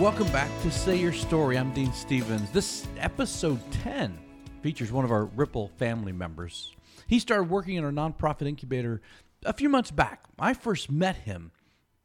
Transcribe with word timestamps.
welcome 0.00 0.32
back 0.32 0.48
to 0.62 0.70
Say 0.70 0.96
Your 0.96 1.12
Story. 1.12 1.58
I'm 1.58 1.74
Dean 1.74 1.92
Stevens. 1.92 2.50
This 2.52 2.88
episode 2.96 3.60
10 3.82 4.18
features 4.62 4.90
one 4.90 5.04
of 5.04 5.10
our 5.10 5.26
Ripple 5.26 5.68
family 5.76 6.10
members. 6.10 6.74
He 7.06 7.18
started 7.18 7.50
working 7.50 7.74
in 7.74 7.84
our 7.84 7.92
nonprofit 7.92 8.48
incubator 8.48 9.02
a 9.44 9.52
few 9.52 9.68
months 9.68 9.90
back. 9.90 10.24
I 10.38 10.54
first 10.54 10.90
met 10.90 11.16
him 11.16 11.52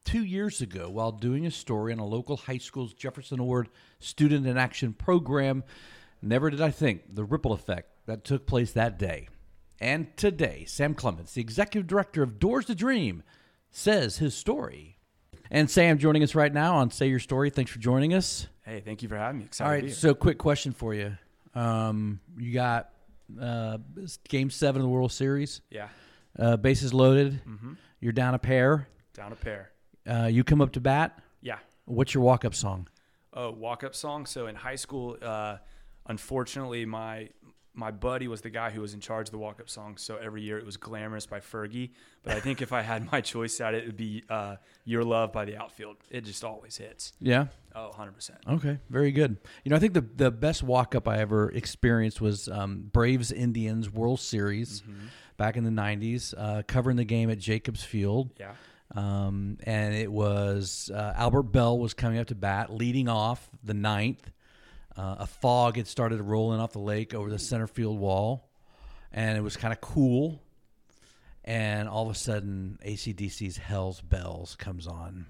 two 0.04 0.26
years 0.26 0.60
ago 0.60 0.90
while 0.90 1.14
doing 1.14 1.46
a 1.46 1.52
story 1.52 1.94
on 1.94 2.00
a 2.00 2.06
local 2.06 2.36
high 2.36 2.58
school's 2.58 2.94
Jefferson 2.94 3.40
Award 3.40 3.70
Student 4.00 4.46
in 4.46 4.58
Action 4.58 4.92
program. 4.92 5.64
Never 6.22 6.50
did 6.50 6.62
I 6.62 6.72
think 6.72 7.16
the 7.16 7.24
ripple 7.24 7.54
effect 7.54 7.92
that 8.08 8.26
took 8.26 8.46
place 8.46 8.74
that 8.74 9.00
day. 9.00 9.30
And 9.80 10.18
today, 10.18 10.66
Sam 10.68 10.96
Clements, 10.96 11.36
the 11.36 11.42
executive 11.42 11.88
director 11.88 12.22
of 12.24 12.40
Doors 12.40 12.66
to 12.66 12.76
Dream, 12.76 13.24
says 13.72 14.18
his 14.18 14.36
story. 14.36 14.95
And 15.52 15.70
Sam 15.70 15.98
joining 15.98 16.24
us 16.24 16.36
right 16.36 16.52
now 16.54 16.76
on 16.78 16.92
Say 16.92 17.08
Your 17.08 17.20
Story. 17.20 17.50
Thanks 17.50 17.72
for 17.72 17.80
joining 17.80 18.14
us. 18.14 18.48
Hey, 18.64 18.82
thank 18.84 19.04
you 19.04 19.10
for 19.10 19.16
having 19.18 19.40
me. 19.40 19.46
Excited 19.46 19.70
All 19.70 19.76
to 19.78 19.82
be 19.84 19.88
here. 19.88 19.96
so 19.96 20.14
quick 20.16 20.38
question 20.38 20.72
for 20.72 20.94
you. 20.94 21.16
Um, 21.54 22.20
you 22.38 22.52
got 22.54 22.90
uh, 23.40 23.78
Game 24.28 24.50
Seven 24.50 24.82
of 24.82 24.86
the 24.86 24.90
World 24.90 25.12
Series. 25.12 25.62
yeah, 25.70 25.90
Uh, 26.38 26.58
bases 26.58 26.94
loaded. 26.94 27.40
You're 28.00 28.12
down 28.12 28.34
a 28.34 28.40
pair. 28.40 28.88
down 29.14 29.32
a 29.32 29.36
pair. 29.36 29.72
Uh, 30.10 30.26
you 30.32 30.44
come 30.44 30.62
up 30.62 30.72
to 30.74 30.82
bat. 30.82 31.20
Yeah. 31.42 31.58
What's 31.86 32.14
your 32.14 32.24
walk-up 32.24 32.54
song? 32.56 32.88
Oh, 33.34 33.52
walk 33.52 33.84
up 33.84 33.96
song. 33.96 34.26
So 34.26 34.48
in 34.48 34.56
high 34.56 34.76
school, 34.76 35.18
uh, 35.22 35.58
unfortunately, 36.08 36.86
my 36.86 37.30
my 37.76 37.92
buddy 37.92 38.28
was 38.28 38.42
the 38.42 38.50
guy 38.50 38.70
who 38.72 38.82
was 38.82 38.94
in 38.94 39.00
charge 39.02 39.28
of 39.28 39.32
the 39.32 39.38
walk 39.38 39.60
up 39.60 39.70
song. 39.70 39.98
So 39.98 40.16
every 40.18 40.42
year 40.42 40.58
it 40.58 40.66
was 40.66 40.78
"Glamorous" 40.78 41.26
by 41.26 41.40
Fergie. 41.40 41.92
But 42.24 42.34
I 42.34 42.40
think 42.40 42.62
if 42.62 42.72
I 42.74 42.82
had 42.82 43.12
my 43.12 43.22
choice 43.34 43.60
at 43.62 43.74
it, 43.74 43.84
it 43.84 43.88
would 43.88 43.98
be 43.98 44.24
uh, 44.30 44.56
"Your 44.86 45.04
Love" 45.04 45.32
by 45.32 45.46
the 45.46 45.58
Outfield. 45.58 45.98
It 46.10 46.22
just 46.26 46.44
always 46.44 46.78
hits. 46.78 47.14
Yeah. 47.20 47.48
Oh, 47.76 47.88
100 47.90 48.14
percent. 48.14 48.40
Okay. 48.48 48.80
Very 48.90 49.12
good. 49.12 49.38
You 49.64 49.70
know, 49.70 49.76
I 49.76 49.80
think 49.80 49.94
the 49.94 50.02
the 50.16 50.32
best 50.32 50.64
walk-up 50.64 51.08
I 51.08 51.20
ever 51.20 51.52
experienced 51.52 52.22
was 52.22 52.48
um, 52.48 52.90
Braves 52.92 53.32
Indians 53.32 53.90
World 53.90 54.20
Series 54.22 54.82
back 55.38 55.58
in 55.58 55.64
the 55.66 55.70
'90s, 55.70 56.34
uh, 56.38 56.64
covering 56.68 56.96
the 56.98 57.04
game 57.06 57.30
at 57.30 57.38
Jacobs 57.38 57.84
Field. 57.84 58.32
Yeah. 58.40 58.54
um, 58.96 59.58
and 59.64 59.94
it 59.94 60.10
was 60.12 60.90
uh, 60.94 61.14
Albert 61.18 61.44
Belle 61.52 61.78
was 61.78 61.94
coming 61.94 62.20
up 62.20 62.28
to 62.28 62.36
bat, 62.36 62.72
leading 62.72 63.10
off 63.10 63.50
the 63.64 63.74
ninth. 63.74 64.32
Uh, 64.98 65.16
a 65.20 65.28
fog 65.28 65.78
had 65.78 65.88
started 65.88 66.22
rolling 66.22 66.60
off 66.60 66.72
the 66.72 66.80
lake 66.80 67.14
over 67.14 67.30
the 67.30 67.40
center 67.40 67.68
field 67.68 68.00
wall, 68.00 68.48
and 69.12 69.38
it 69.38 69.42
was 69.42 69.58
kind 69.58 69.74
of 69.74 69.82
cool. 69.82 70.42
And 71.44 71.88
all 71.88 72.10
of 72.10 72.16
a 72.16 72.18
sudden, 72.18 72.80
ACDC's 72.86 73.58
"Hell's 73.58 74.02
Bells" 74.02 74.56
comes 74.56 74.88
on. 74.88 75.26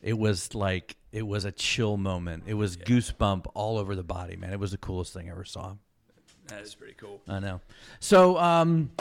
It 0.00 0.16
was 0.16 0.54
like 0.54 0.96
it 1.12 1.26
was 1.26 1.44
a 1.44 1.52
chill 1.52 1.96
moment. 1.96 2.44
It 2.46 2.54
was 2.54 2.76
goosebump 2.76 3.46
all 3.54 3.78
over 3.78 3.96
the 3.96 4.04
body, 4.04 4.36
man. 4.36 4.52
It 4.52 4.60
was 4.60 4.70
the 4.70 4.78
coolest 4.78 5.12
thing 5.12 5.28
I 5.28 5.32
ever 5.32 5.44
saw. 5.44 5.74
That 6.48 6.62
is 6.62 6.74
pretty 6.74 6.94
cool. 6.94 7.20
I 7.28 7.40
know. 7.40 7.60
So, 7.98 8.38
um, 8.38 8.92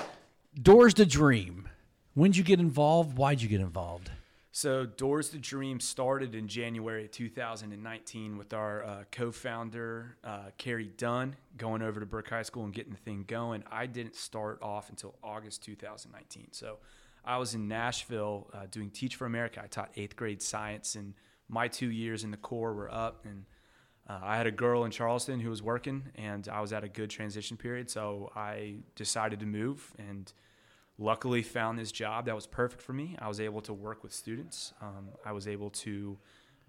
Doors 0.59 0.95
to 0.95 1.05
Dream. 1.05 1.69
When'd 2.15 2.35
you 2.35 2.43
get 2.43 2.59
involved? 2.59 3.17
Why'd 3.17 3.41
you 3.41 3.49
get 3.49 3.61
involved? 3.61 4.09
So 4.57 4.85
Doors 4.85 5.31
to 5.31 5.37
Dream 5.37 5.81
started 5.81 6.33
in 6.33 6.47
January 6.47 7.03
of 7.03 7.11
2019 7.11 8.37
with 8.37 8.53
our 8.53 8.85
uh, 8.85 9.03
co-founder 9.11 10.15
uh, 10.23 10.43
Carrie 10.57 10.93
Dunn 10.95 11.35
going 11.57 11.81
over 11.81 11.99
to 11.99 12.05
Burke 12.05 12.29
High 12.29 12.43
School 12.43 12.63
and 12.63 12.73
getting 12.73 12.93
the 12.93 12.99
thing 12.99 13.25
going. 13.27 13.65
I 13.69 13.85
didn't 13.85 14.15
start 14.15 14.59
off 14.61 14.89
until 14.89 15.15
August 15.21 15.61
2019. 15.65 16.53
So 16.53 16.77
I 17.25 17.37
was 17.37 17.53
in 17.53 17.67
Nashville 17.67 18.49
uh, 18.53 18.67
doing 18.71 18.91
Teach 18.91 19.17
for 19.17 19.25
America. 19.25 19.59
I 19.61 19.67
taught 19.67 19.91
eighth 19.97 20.15
grade 20.15 20.41
science, 20.41 20.95
and 20.95 21.15
my 21.49 21.67
two 21.67 21.91
years 21.91 22.23
in 22.23 22.31
the 22.31 22.37
Corps 22.37 22.73
were 22.73 22.89
up. 22.89 23.25
And 23.25 23.43
uh, 24.09 24.21
I 24.23 24.37
had 24.37 24.47
a 24.47 24.51
girl 24.51 24.85
in 24.85 24.91
Charleston 24.91 25.41
who 25.41 25.49
was 25.49 25.61
working, 25.61 26.01
and 26.15 26.47
I 26.47 26.61
was 26.61 26.71
at 26.71 26.85
a 26.85 26.87
good 26.87 27.09
transition 27.09 27.57
period. 27.57 27.89
So 27.89 28.31
I 28.37 28.75
decided 28.95 29.41
to 29.41 29.45
move 29.45 29.93
and 29.99 30.31
luckily 30.97 31.41
found 31.41 31.77
this 31.77 31.91
job 31.91 32.25
that 32.25 32.35
was 32.35 32.47
perfect 32.47 32.81
for 32.81 32.93
me. 32.93 33.15
I 33.19 33.27
was 33.27 33.39
able 33.39 33.61
to 33.61 33.73
work 33.73 34.03
with 34.03 34.13
students. 34.13 34.73
Um, 34.81 35.09
I 35.25 35.31
was 35.31 35.47
able 35.47 35.69
to 35.71 36.17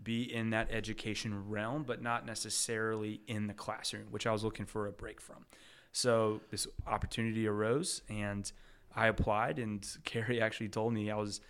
be 0.02 0.22
in 0.22 0.50
that 0.50 0.68
education 0.70 1.48
realm, 1.48 1.84
but 1.84 2.02
not 2.02 2.26
necessarily 2.26 3.20
in 3.28 3.46
the 3.46 3.54
classroom, 3.54 4.06
which 4.10 4.26
I 4.26 4.32
was 4.32 4.44
looking 4.44 4.66
for 4.66 4.86
a 4.86 4.92
break 4.92 5.20
from. 5.20 5.46
So 5.92 6.40
this 6.50 6.66
opportunity 6.86 7.46
arose, 7.46 8.02
and 8.08 8.50
I 8.94 9.06
applied. 9.06 9.58
And 9.58 9.86
Carrie 10.04 10.40
actually 10.40 10.68
told 10.68 10.92
me 10.92 11.10
I 11.10 11.16
was. 11.16 11.40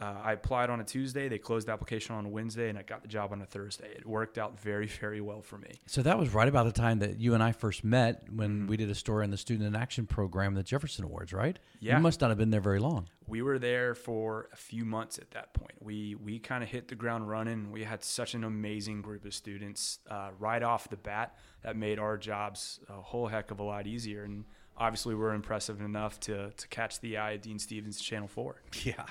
Uh, 0.00 0.14
I 0.24 0.32
applied 0.32 0.70
on 0.70 0.80
a 0.80 0.84
Tuesday. 0.84 1.28
They 1.28 1.38
closed 1.38 1.68
the 1.68 1.72
application 1.72 2.14
on 2.14 2.24
a 2.24 2.28
Wednesday, 2.28 2.70
and 2.70 2.78
I 2.78 2.82
got 2.82 3.02
the 3.02 3.08
job 3.08 3.32
on 3.32 3.42
a 3.42 3.46
Thursday. 3.46 3.88
It 3.94 4.06
worked 4.06 4.38
out 4.38 4.58
very, 4.58 4.86
very 4.86 5.20
well 5.20 5.42
for 5.42 5.58
me. 5.58 5.72
So 5.86 6.00
that 6.02 6.18
was 6.18 6.32
right 6.32 6.48
about 6.48 6.64
the 6.64 6.72
time 6.72 7.00
that 7.00 7.20
you 7.20 7.34
and 7.34 7.42
I 7.42 7.52
first 7.52 7.84
met 7.84 8.24
when 8.32 8.50
Mm-hmm. 8.50 8.66
we 8.68 8.76
did 8.78 8.90
a 8.90 8.94
story 8.94 9.24
on 9.24 9.30
the 9.30 9.36
Student 9.36 9.66
in 9.68 9.76
Action 9.80 10.06
program, 10.06 10.54
the 10.54 10.62
Jefferson 10.62 11.04
Awards, 11.04 11.32
right? 11.32 11.58
Yeah. 11.80 11.96
You 11.96 12.02
must 12.02 12.20
not 12.20 12.30
have 12.30 12.38
been 12.38 12.50
there 12.50 12.60
very 12.62 12.78
long. 12.80 13.08
we 13.26 13.42
were 13.42 13.58
there 13.58 13.94
for 13.94 14.48
a 14.52 14.56
few 14.56 14.84
months 14.84 15.18
at 15.18 15.30
that 15.32 15.52
point. 15.54 15.74
We 15.80 16.16
we 16.16 16.38
kind 16.40 16.64
of 16.64 16.68
hit 16.70 16.88
the 16.88 16.96
ground 16.96 17.28
running. 17.28 17.70
We 17.70 17.84
had 17.84 18.02
such 18.02 18.34
an 18.34 18.42
amazing 18.42 19.02
group 19.02 19.24
of 19.24 19.34
students 19.34 19.98
uh, 20.10 20.30
right 20.38 20.62
off 20.62 20.88
the 20.90 20.96
bat 20.96 21.36
that 21.62 21.76
made 21.76 21.98
our 21.98 22.16
jobs 22.18 22.80
a 22.88 22.94
whole 22.94 23.28
heck 23.28 23.50
of 23.52 23.60
a 23.60 23.62
lot 23.62 23.86
easier. 23.86 24.24
And 24.24 24.44
obviously, 24.80 25.14
we're 25.14 25.34
impressive 25.34 25.80
enough 25.80 26.18
to 26.20 26.50
to 26.50 26.68
catch 26.68 27.00
the 27.00 27.18
eye 27.18 27.32
of 27.32 27.42
Dean 27.42 27.58
Stevens 27.58 28.00
Channel 28.00 28.26
Four. 28.26 28.62
Yeah. 28.82 29.04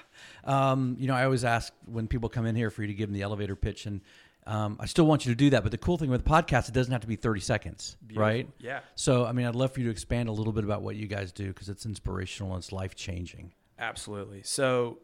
Um, 0.44 0.98
you 1.00 1.08
know, 1.08 1.14
I 1.14 1.24
always 1.24 1.46
ask 1.46 1.72
when 1.86 2.08
people 2.08 2.28
come 2.28 2.46
in 2.46 2.56
here 2.56 2.72
for 2.72 2.82
you 2.82 2.88
to 2.88 2.94
give 2.94 3.10
them 3.10 3.14
the 3.14 3.22
elevator 3.22 3.56
pitch, 3.56 3.86
and 3.86 4.02
um, 4.48 4.78
I 4.80 4.88
still 4.88 5.06
want 5.06 5.26
you 5.26 5.32
to 5.32 5.36
do 5.36 5.52
that. 5.52 5.62
But 5.64 5.72
the 5.72 5.78
cool 5.78 5.98
thing 5.98 6.10
with 6.10 6.24
the 6.24 6.30
podcast, 6.30 6.68
it 6.70 6.74
doesn't 6.74 6.92
have 6.92 7.02
to 7.02 7.08
be 7.08 7.16
30 7.16 7.40
seconds, 7.40 7.98
right? 8.16 8.50
Yeah. 8.60 8.80
So, 8.96 9.26
I 9.26 9.32
mean, 9.32 9.46
I'd 9.46 9.56
love 9.56 9.74
for 9.74 9.80
you 9.80 9.86
to 9.86 9.92
expand 9.92 10.28
a 10.28 10.32
little 10.32 10.54
bit 10.54 10.64
about 10.64 10.82
what 10.82 10.96
you 10.96 11.08
guys 11.08 11.32
do 11.32 11.48
because 11.48 11.70
it's 11.70 11.86
inspirational 11.86 12.54
and 12.54 12.64
it's 12.64 12.72
life 12.72 12.96
changing. 12.96 13.54
Absolutely. 13.78 14.42
So, 14.44 15.00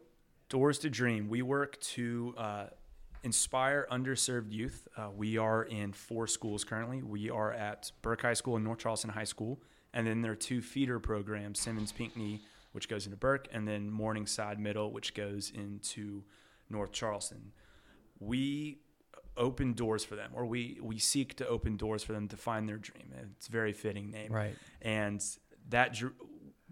Doors 0.48 0.78
to 0.80 0.90
Dream, 0.90 1.28
we 1.28 1.42
work 1.42 1.80
to 1.80 2.34
uh, 2.36 2.66
inspire 3.22 3.86
underserved 3.90 4.52
youth. 4.52 4.88
Uh, 4.96 5.10
we 5.14 5.38
are 5.38 5.62
in 5.62 5.92
four 5.92 6.26
schools 6.26 6.64
currently. 6.64 7.02
We 7.02 7.30
are 7.30 7.52
at 7.52 7.92
Burke 8.02 8.22
High 8.22 8.34
School 8.34 8.56
and 8.56 8.64
North 8.64 8.78
Charleston 8.78 9.10
High 9.10 9.24
School. 9.24 9.60
And 9.94 10.06
then 10.06 10.22
there 10.22 10.32
are 10.32 10.36
two 10.36 10.60
feeder 10.60 10.98
programs 10.98 11.58
Simmons 11.58 11.92
Pinckney, 11.92 12.40
which 12.72 12.88
goes 12.88 13.06
into 13.06 13.16
Burke, 13.16 13.48
and 13.52 13.66
then 13.66 13.90
Morningside 13.90 14.58
Middle, 14.60 14.92
which 14.92 15.14
goes 15.14 15.50
into 15.54 16.22
North 16.68 16.92
Charleston. 16.92 17.52
We 18.20 18.78
open 19.36 19.74
doors 19.74 20.04
for 20.04 20.16
them, 20.16 20.30
or 20.34 20.46
we, 20.46 20.78
we 20.82 20.98
seek 20.98 21.36
to 21.36 21.46
open 21.46 21.76
doors 21.76 22.02
for 22.02 22.12
them 22.12 22.28
to 22.28 22.36
find 22.36 22.68
their 22.68 22.78
dream. 22.78 23.12
It's 23.36 23.48
a 23.48 23.52
very 23.52 23.72
fitting 23.72 24.10
name 24.10 24.32
Right. 24.32 24.54
and 24.82 25.22
that 25.68 26.00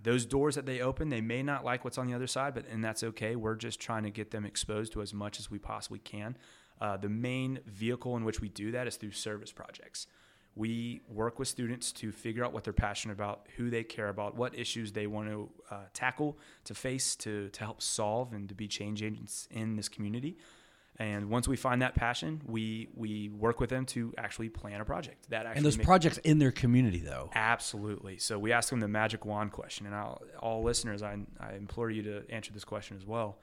those 0.03 0.25
doors 0.27 0.55
that 0.55 0.67
they 0.67 0.81
open 0.81 1.09
they 1.09 1.21
may 1.21 1.43
not 1.43 1.65
like 1.65 1.83
what's 1.85 1.99
on 1.99 2.07
the 2.07 2.15
other 2.15 2.27
side 2.27 2.55
but 2.55 2.65
and 2.71 2.85
that's 2.85 3.03
okay 3.03 3.35
we're 3.37 3.55
just 3.57 3.81
trying 3.81 4.03
to 4.05 4.11
get 4.11 4.31
them 4.31 4.45
exposed 4.45 4.93
to 4.93 5.01
as 5.03 5.13
much 5.15 5.41
as 5.41 5.51
we 5.51 5.59
possibly 5.59 5.99
can 5.99 6.37
uh, 6.81 6.97
the 6.97 7.09
main 7.09 7.59
vehicle 7.67 8.17
in 8.17 8.25
which 8.25 8.41
we 8.41 8.49
do 8.51 8.71
that 8.71 8.87
is 8.87 8.97
through 8.97 9.11
service 9.11 9.51
projects 9.51 10.07
we 10.57 11.01
work 11.09 11.39
with 11.39 11.49
students 11.49 11.91
to 11.93 12.13
figure 12.13 12.45
out 12.45 12.53
what 12.53 12.65
they're 12.65 12.73
passionate 12.73 13.15
about 13.15 13.47
who 13.57 13.71
they 13.71 13.83
care 13.83 14.09
about 14.09 14.37
what 14.37 14.57
issues 14.57 14.93
they 14.93 15.07
want 15.07 15.29
to 15.29 15.51
uh, 15.71 15.79
tackle 15.93 16.39
to 16.65 16.75
face 16.75 17.17
to, 17.17 17.49
to 17.51 17.61
help 17.61 17.83
solve 17.83 18.33
and 18.33 18.49
to 18.49 18.55
be 18.55 18.69
change 18.69 19.03
agents 19.03 19.49
in 19.51 19.77
this 19.77 19.89
community 19.89 20.37
and 20.99 21.29
once 21.29 21.49
we 21.49 21.57
find 21.57 21.83
that 21.83 21.95
passion 21.95 22.41
we 22.47 22.89
we 22.95 23.29
work 23.29 23.61
with 23.61 23.71
them 23.71 23.85
to 23.85 24.15
actually 24.17 24.49
plan 24.49 24.81
a 24.81 24.85
project 24.85 25.29
that 25.31 25.47
actually 25.47 25.59
And 25.59 25.67
those 25.67 25.77
projects 25.77 26.19
in 26.19 26.39
their 26.39 26.53
community, 26.53 26.99
though. 26.99 27.31
Absolutely. 27.35 28.19
So 28.19 28.39
we 28.39 28.53
ask 28.53 28.71
them 28.71 28.81
the 28.81 28.89
magic 28.89 29.25
wand 29.25 29.53
question, 29.53 29.87
and 29.87 29.95
I'll, 29.95 30.23
all 30.39 30.63
listeners, 30.63 31.03
I, 31.03 31.19
I 31.41 31.55
implore 31.55 31.91
you 31.91 32.03
to 32.03 32.31
answer 32.31 32.53
this 32.53 32.65
question 32.65 32.97
as 32.97 33.05
well. 33.05 33.39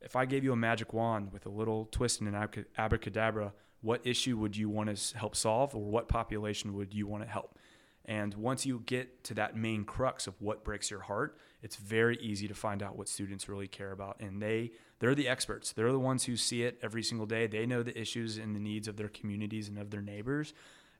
If 0.00 0.16
I 0.16 0.24
gave 0.24 0.44
you 0.44 0.52
a 0.52 0.56
magic 0.56 0.92
wand 0.92 1.32
with 1.32 1.46
a 1.46 1.50
little 1.50 1.86
twist 1.90 2.20
and 2.20 2.34
an 2.34 2.64
abracadabra, 2.76 3.52
what 3.82 4.06
issue 4.06 4.36
would 4.36 4.56
you 4.56 4.68
want 4.68 4.94
to 4.94 5.18
help 5.18 5.34
solve, 5.34 5.74
or 5.74 5.82
what 5.82 6.08
population 6.08 6.74
would 6.74 6.94
you 6.94 7.06
want 7.06 7.22
to 7.22 7.28
help? 7.28 7.58
And 8.04 8.34
once 8.34 8.66
you 8.66 8.82
get 8.86 9.24
to 9.24 9.34
that 9.34 9.56
main 9.56 9.84
crux 9.84 10.26
of 10.26 10.34
what 10.40 10.64
breaks 10.64 10.90
your 10.90 11.00
heart, 11.00 11.38
it's 11.62 11.76
very 11.76 12.16
easy 12.16 12.48
to 12.48 12.54
find 12.54 12.82
out 12.82 12.96
what 12.96 13.08
students 13.08 13.48
really 13.48 13.68
care 13.68 13.92
about, 13.92 14.20
and 14.20 14.42
they 14.42 14.72
they're 14.98 15.14
the 15.14 15.28
experts. 15.28 15.72
They're 15.72 15.92
the 15.92 15.98
ones 15.98 16.24
who 16.24 16.36
see 16.36 16.62
it 16.62 16.78
every 16.82 17.02
single 17.02 17.26
day. 17.26 17.46
They 17.46 17.66
know 17.66 17.82
the 17.82 17.98
issues 17.98 18.36
and 18.36 18.54
the 18.54 18.60
needs 18.60 18.88
of 18.88 18.96
their 18.96 19.08
communities 19.08 19.68
and 19.68 19.78
of 19.78 19.90
their 19.90 20.02
neighbors, 20.02 20.52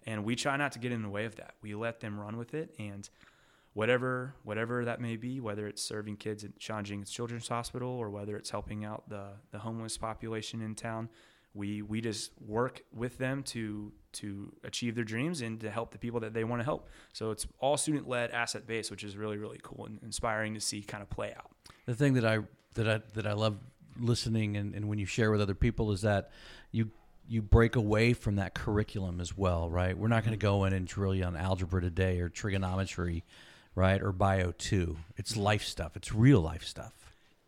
and 0.07 0.25
we 0.25 0.37
try 0.37 0.57
not 0.57 0.73
to 0.73 0.79
get 0.79 0.93
in 0.93 1.03
the 1.03 1.09
way 1.09 1.25
of 1.25 1.37
that. 1.37 1.55
We 1.63 1.75
let 1.75 2.01
them 2.01 2.19
run 2.19 2.37
with 2.37 2.55
it, 2.55 2.75
and 2.79 3.09
whatever 3.73 4.35
whatever 4.45 4.85
that 4.85 5.01
may 5.01 5.17
be, 5.17 5.41
whether 5.41 5.67
it's 5.67 5.83
serving 5.83 6.17
kids 6.17 6.45
at 6.45 6.51
Shawn 6.59 6.85
Jenkins 6.85 7.11
Children's 7.11 7.49
Hospital 7.49 7.89
or 7.89 8.11
whether 8.11 8.37
it's 8.37 8.51
helping 8.51 8.85
out 8.85 9.09
the 9.09 9.29
the 9.51 9.59
homeless 9.59 9.97
population 9.97 10.61
in 10.61 10.75
town, 10.75 11.09
we 11.55 11.83
we 11.83 12.01
just 12.01 12.31
work 12.47 12.83
with 12.93 13.19
them 13.19 13.43
to 13.43 13.93
to 14.13 14.53
achieve 14.65 14.95
their 14.95 15.05
dreams 15.05 15.41
and 15.41 15.61
to 15.61 15.71
help 15.71 15.93
the 15.93 15.99
people 15.99 16.21
that 16.21 16.33
they 16.33 16.45
want 16.45 16.61
to 16.61 16.65
help. 16.65 16.89
So 17.13 17.31
it's 17.31 17.47
all 17.59 17.77
student 17.77 18.09
led, 18.09 18.31
asset 18.31 18.67
based, 18.67 18.91
which 18.91 19.05
is 19.05 19.17
really 19.17 19.39
really 19.39 19.61
cool 19.63 19.87
and 19.87 19.99
inspiring 20.03 20.55
to 20.55 20.61
see 20.61 20.83
kind 20.83 21.03
of 21.03 21.11
play 21.11 21.35
out. 21.37 21.51
The 21.87 21.95
thing 21.95 22.15
that 22.15 22.25
I 22.25 22.39
that 22.75 22.89
I 22.89 23.01
that 23.15 23.27
I 23.27 23.33
love 23.33 23.59
listening 23.99 24.57
and, 24.57 24.75
and 24.75 24.89
when 24.89 24.99
you 24.99 25.07
share 25.07 25.31
with 25.31 25.41
other 25.41 25.55
people 25.55 25.93
is 25.93 26.03
that 26.03 26.31
you 26.71 26.91
you 27.29 27.43
break 27.43 27.77
away 27.77 28.13
from 28.13 28.37
that 28.37 28.55
curriculum 28.55 29.21
as 29.21 29.37
well, 29.37 29.71
right? 29.71 29.97
We're 29.97 30.09
not 30.09 30.25
going 30.25 30.37
to 30.37 30.45
mm-hmm. 30.45 30.57
go 30.57 30.65
in 30.65 30.73
and 30.73 30.85
drill 30.87 31.15
you 31.15 31.23
on 31.23 31.37
algebra 31.37 31.81
today 31.81 32.19
or 32.19 32.29
trigonometry, 32.29 33.25
right? 33.77 34.03
Or 34.03 34.11
bio 34.11 34.53
two. 34.53 34.97
It's 35.17 35.33
mm-hmm. 35.33 35.43
life 35.43 35.65
stuff. 35.65 35.97
It's 35.97 36.13
real 36.13 36.41
life 36.41 36.65
stuff. 36.65 36.93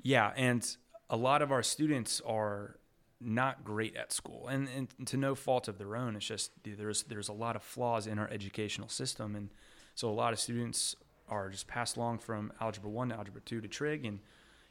Yeah, 0.01 0.33
and 0.37 0.65
a 1.11 1.17
lot 1.17 1.43
of 1.43 1.51
our 1.51 1.63
students 1.63 2.21
are 2.25 2.77
not 3.25 3.65
great 3.65 3.97
at 3.97 4.13
school, 4.13 4.49
and, 4.49 4.69
and 4.77 5.07
to 5.07 5.17
no 5.17 5.35
fault 5.35 5.69
of 5.69 5.79
their 5.79 5.97
own. 5.97 6.17
It's 6.17 6.27
just 6.27 6.51
there's 6.65 7.05
there's 7.05 7.29
a 7.29 7.33
lot 7.33 7.57
of 7.57 7.63
flaws 7.63 8.07
in 8.07 8.19
our 8.19 8.29
educational 8.29 8.89
system, 8.89 9.35
and 9.35 9.51
so 9.95 10.09
a 10.09 10.13
lot 10.13 10.33
of 10.33 10.41
students 10.41 10.97
are 11.29 11.49
just 11.49 11.67
passed 11.67 11.97
along 11.97 12.19
from 12.19 12.53
algebra 12.61 12.91
one 12.91 13.09
to 13.09 13.17
algebra 13.17 13.41
two 13.43 13.61
to 13.61 13.69
trig, 13.69 14.05
and 14.05 14.21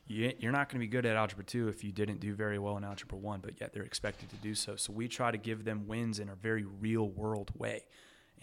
you, 0.07 0.33
you're 0.39 0.51
not 0.51 0.69
going 0.69 0.79
to 0.79 0.85
be 0.85 0.91
good 0.91 1.05
at 1.05 1.15
algebra 1.15 1.43
two 1.43 1.67
if 1.67 1.83
you 1.83 1.91
didn't 1.91 2.19
do 2.19 2.33
very 2.33 2.59
well 2.59 2.77
in 2.77 2.83
algebra 2.83 3.17
one, 3.17 3.39
but 3.39 3.59
yet 3.59 3.73
they're 3.73 3.83
expected 3.83 4.29
to 4.29 4.35
do 4.37 4.53
so. 4.55 4.75
So 4.75 4.93
we 4.93 5.07
try 5.07 5.31
to 5.31 5.37
give 5.37 5.63
them 5.63 5.87
wins 5.87 6.19
in 6.19 6.29
a 6.29 6.35
very 6.35 6.63
real 6.63 7.09
world 7.09 7.51
way. 7.57 7.85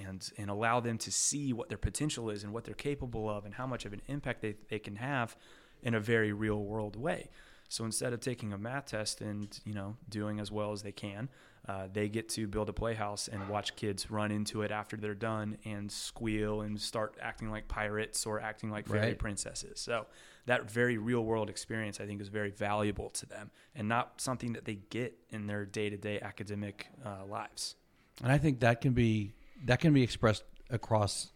And, 0.00 0.30
and 0.38 0.48
allow 0.48 0.78
them 0.78 0.96
to 0.98 1.10
see 1.10 1.52
what 1.52 1.68
their 1.68 1.76
potential 1.76 2.30
is 2.30 2.44
and 2.44 2.52
what 2.52 2.62
they're 2.62 2.72
capable 2.72 3.28
of 3.28 3.44
and 3.44 3.52
how 3.52 3.66
much 3.66 3.84
of 3.84 3.92
an 3.92 4.00
impact 4.06 4.42
they, 4.42 4.54
they 4.68 4.78
can 4.78 4.94
have 4.94 5.36
in 5.82 5.92
a 5.92 5.98
very 5.98 6.32
real 6.32 6.62
world 6.62 6.94
way. 6.94 7.30
So 7.68 7.84
instead 7.84 8.12
of 8.12 8.20
taking 8.20 8.52
a 8.52 8.58
math 8.58 8.86
test 8.86 9.20
and 9.20 9.58
you 9.64 9.74
know 9.74 9.96
doing 10.08 10.40
as 10.40 10.50
well 10.50 10.72
as 10.72 10.82
they 10.82 10.92
can, 10.92 11.28
uh, 11.68 11.88
they 11.92 12.08
get 12.08 12.28
to 12.30 12.46
build 12.46 12.68
a 12.68 12.72
playhouse 12.72 13.28
and 13.28 13.48
watch 13.48 13.76
kids 13.76 14.10
run 14.10 14.30
into 14.30 14.62
it 14.62 14.70
after 14.70 14.96
they're 14.96 15.14
done 15.14 15.58
and 15.64 15.92
squeal 15.92 16.62
and 16.62 16.80
start 16.80 17.16
acting 17.20 17.50
like 17.50 17.68
pirates 17.68 18.24
or 18.24 18.40
acting 18.40 18.70
like 18.70 18.86
fairy 18.86 19.08
Right. 19.08 19.18
princesses. 19.18 19.78
So 19.80 20.06
that 20.46 20.70
very 20.70 20.96
real 20.96 21.24
world 21.24 21.50
experience, 21.50 22.00
I 22.00 22.06
think, 22.06 22.22
is 22.22 22.28
very 22.28 22.50
valuable 22.50 23.10
to 23.10 23.26
them 23.26 23.50
and 23.74 23.86
not 23.86 24.20
something 24.20 24.54
that 24.54 24.64
they 24.64 24.76
get 24.88 25.18
in 25.28 25.46
their 25.46 25.66
day 25.66 25.90
to 25.90 25.96
day 25.98 26.20
academic 26.20 26.86
uh, 27.04 27.26
lives. 27.26 27.74
And 28.22 28.32
I 28.32 28.38
think 28.38 28.60
that 28.60 28.80
can 28.80 28.94
be 28.94 29.34
that 29.64 29.80
can 29.80 29.92
be 29.92 30.02
expressed 30.02 30.44
across 30.70 31.32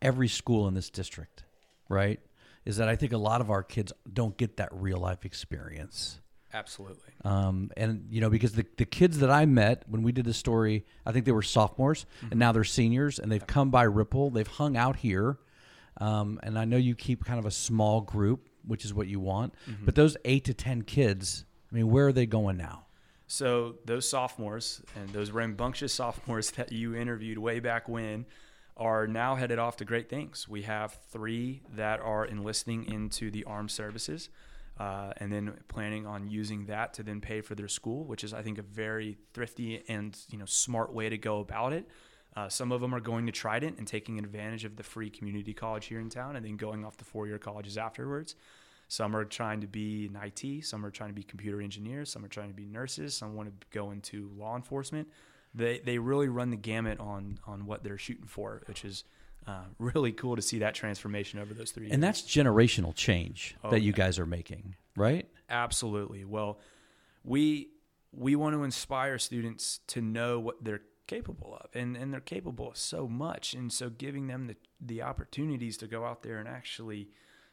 every 0.00 0.28
school 0.28 0.66
in 0.66 0.74
this 0.74 0.90
district, 0.90 1.44
right? 1.88 2.18
Is 2.64 2.76
that 2.76 2.88
I 2.88 2.96
think 2.96 3.12
a 3.12 3.18
lot 3.18 3.40
of 3.40 3.50
our 3.50 3.62
kids 3.62 3.92
don't 4.12 4.36
get 4.36 4.56
that 4.58 4.68
real 4.72 4.98
life 4.98 5.24
experience. 5.24 6.20
Absolutely. 6.54 7.12
Um, 7.24 7.70
and 7.76 8.06
you 8.10 8.20
know, 8.20 8.28
because 8.28 8.52
the, 8.52 8.66
the 8.76 8.84
kids 8.84 9.18
that 9.18 9.30
I 9.30 9.46
met 9.46 9.84
when 9.88 10.02
we 10.02 10.12
did 10.12 10.24
the 10.24 10.34
story, 10.34 10.84
I 11.06 11.12
think 11.12 11.24
they 11.24 11.32
were 11.32 11.42
sophomores 11.42 12.04
and 12.30 12.38
now 12.38 12.52
they're 12.52 12.64
seniors 12.64 13.18
and 13.18 13.32
they've 13.32 13.46
come 13.46 13.70
by 13.70 13.84
Ripple. 13.84 14.30
They've 14.30 14.46
hung 14.46 14.76
out 14.76 14.96
here. 14.96 15.38
Um, 15.98 16.40
and 16.42 16.58
I 16.58 16.64
know 16.64 16.76
you 16.76 16.94
keep 16.94 17.24
kind 17.24 17.38
of 17.38 17.46
a 17.46 17.50
small 17.50 18.00
group, 18.00 18.48
which 18.66 18.84
is 18.84 18.92
what 18.92 19.08
you 19.08 19.20
want. 19.20 19.54
But 19.84 19.94
those 19.94 20.16
eight 20.24 20.44
to 20.44 20.54
10 20.54 20.82
kids, 20.82 21.44
I 21.70 21.74
mean, 21.74 21.90
where 21.90 22.08
are 22.08 22.12
they 22.12 22.26
going 22.26 22.56
now? 22.56 22.86
So 23.26 23.76
those 23.86 24.08
sophomores 24.08 24.82
and 24.94 25.08
those 25.10 25.30
rambunctious 25.30 25.94
sophomores 25.94 26.50
that 26.52 26.70
you 26.70 26.94
interviewed 26.94 27.38
way 27.38 27.60
back 27.60 27.88
when 27.88 28.26
are 28.76 29.06
now 29.06 29.34
headed 29.34 29.58
off 29.58 29.76
to 29.76 29.84
great 29.84 30.08
things. 30.08 30.48
We 30.48 30.62
have 30.62 30.98
three 31.10 31.62
that 31.74 32.00
are 32.00 32.24
enlisting 32.24 32.84
into 32.84 33.30
the 33.30 33.44
armed 33.44 33.70
services, 33.70 34.30
uh, 34.78 35.12
and 35.18 35.32
then 35.32 35.54
planning 35.68 36.06
on 36.06 36.28
using 36.28 36.66
that 36.66 36.94
to 36.94 37.02
then 37.02 37.20
pay 37.20 37.40
for 37.40 37.54
their 37.54 37.68
school, 37.68 38.04
which 38.04 38.24
is 38.24 38.32
I 38.32 38.42
think 38.42 38.58
a 38.58 38.62
very 38.62 39.18
thrifty 39.34 39.82
and 39.88 40.16
you 40.30 40.38
know 40.38 40.46
smart 40.46 40.92
way 40.92 41.08
to 41.08 41.18
go 41.18 41.40
about 41.40 41.72
it. 41.72 41.86
Uh, 42.34 42.48
some 42.48 42.72
of 42.72 42.80
them 42.80 42.94
are 42.94 43.00
going 43.00 43.26
to 43.26 43.32
Trident 43.32 43.76
and 43.76 43.86
taking 43.86 44.18
advantage 44.18 44.64
of 44.64 44.76
the 44.76 44.82
free 44.82 45.10
community 45.10 45.52
college 45.52 45.86
here 45.86 46.00
in 46.00 46.08
town, 46.08 46.36
and 46.36 46.44
then 46.44 46.56
going 46.56 46.84
off 46.84 46.96
to 46.96 47.04
four-year 47.04 47.38
colleges 47.38 47.76
afterwards. 47.76 48.36
Some 48.88 49.14
are 49.16 49.24
trying 49.24 49.60
to 49.60 49.66
be 49.66 50.06
in 50.06 50.16
IT. 50.16 50.64
Some 50.64 50.84
are 50.84 50.90
trying 50.90 51.10
to 51.10 51.14
be 51.14 51.22
computer 51.22 51.62
engineers. 51.62 52.10
Some 52.10 52.24
are 52.24 52.28
trying 52.28 52.48
to 52.48 52.54
be 52.54 52.66
nurses. 52.66 53.14
Some 53.14 53.34
want 53.34 53.48
to 53.48 53.66
go 53.70 53.90
into 53.90 54.30
law 54.36 54.56
enforcement. 54.56 55.08
They 55.54 55.78
they 55.80 55.98
really 55.98 56.28
run 56.28 56.50
the 56.50 56.56
gamut 56.56 56.98
on 57.00 57.38
on 57.46 57.66
what 57.66 57.82
they're 57.84 57.98
shooting 57.98 58.26
for, 58.26 58.62
which 58.66 58.84
is 58.84 59.04
uh, 59.46 59.64
really 59.78 60.12
cool 60.12 60.36
to 60.36 60.42
see 60.42 60.58
that 60.60 60.74
transformation 60.74 61.38
over 61.38 61.52
those 61.54 61.70
three. 61.72 61.84
Years. 61.84 61.94
And 61.94 62.02
that's 62.02 62.22
generational 62.22 62.94
change 62.94 63.56
Oh, 63.62 63.70
that 63.70 63.80
you 63.80 63.90
yeah. 63.90 63.96
guys 63.96 64.18
are 64.18 64.26
making, 64.26 64.76
right? 64.96 65.28
Absolutely. 65.50 66.24
Well, 66.24 66.58
we 67.24 67.68
we 68.12 68.36
want 68.36 68.54
to 68.54 68.62
inspire 68.64 69.18
students 69.18 69.80
to 69.88 70.00
know 70.00 70.38
what 70.40 70.62
they're 70.64 70.82
capable 71.06 71.58
of, 71.60 71.68
and 71.74 71.96
and 71.96 72.12
they're 72.12 72.20
capable 72.20 72.70
of 72.70 72.76
so 72.76 73.06
much, 73.08 73.52
and 73.54 73.72
so 73.72 73.90
giving 73.90 74.26
them 74.28 74.46
the 74.46 74.56
the 74.80 75.02
opportunities 75.02 75.76
to 75.78 75.86
go 75.86 76.04
out 76.04 76.22
there 76.22 76.38
and 76.38 76.48
actually 76.48 77.08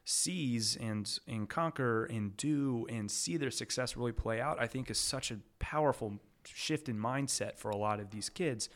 seize 0.05 0.75
and 0.77 1.19
and 1.27 1.49
conquer 1.49 2.05
and 2.05 2.35
do 2.37 2.87
and 2.89 3.11
see 3.11 3.37
their 3.37 3.51
success 3.51 3.95
really 3.97 4.11
play 4.11 4.39
out, 4.39 4.59
I 4.59 4.67
think 4.67 4.89
is 4.89 4.97
such 4.97 5.29
a 5.31 5.37
powerful 5.59 6.19
shift 6.55 6.89
in 6.89 6.97
mindset 6.97 7.57
for 7.57 7.69
a 7.71 7.77
lot 7.77 7.99
of 7.99 8.09
these 8.11 8.29
kids. 8.29 8.69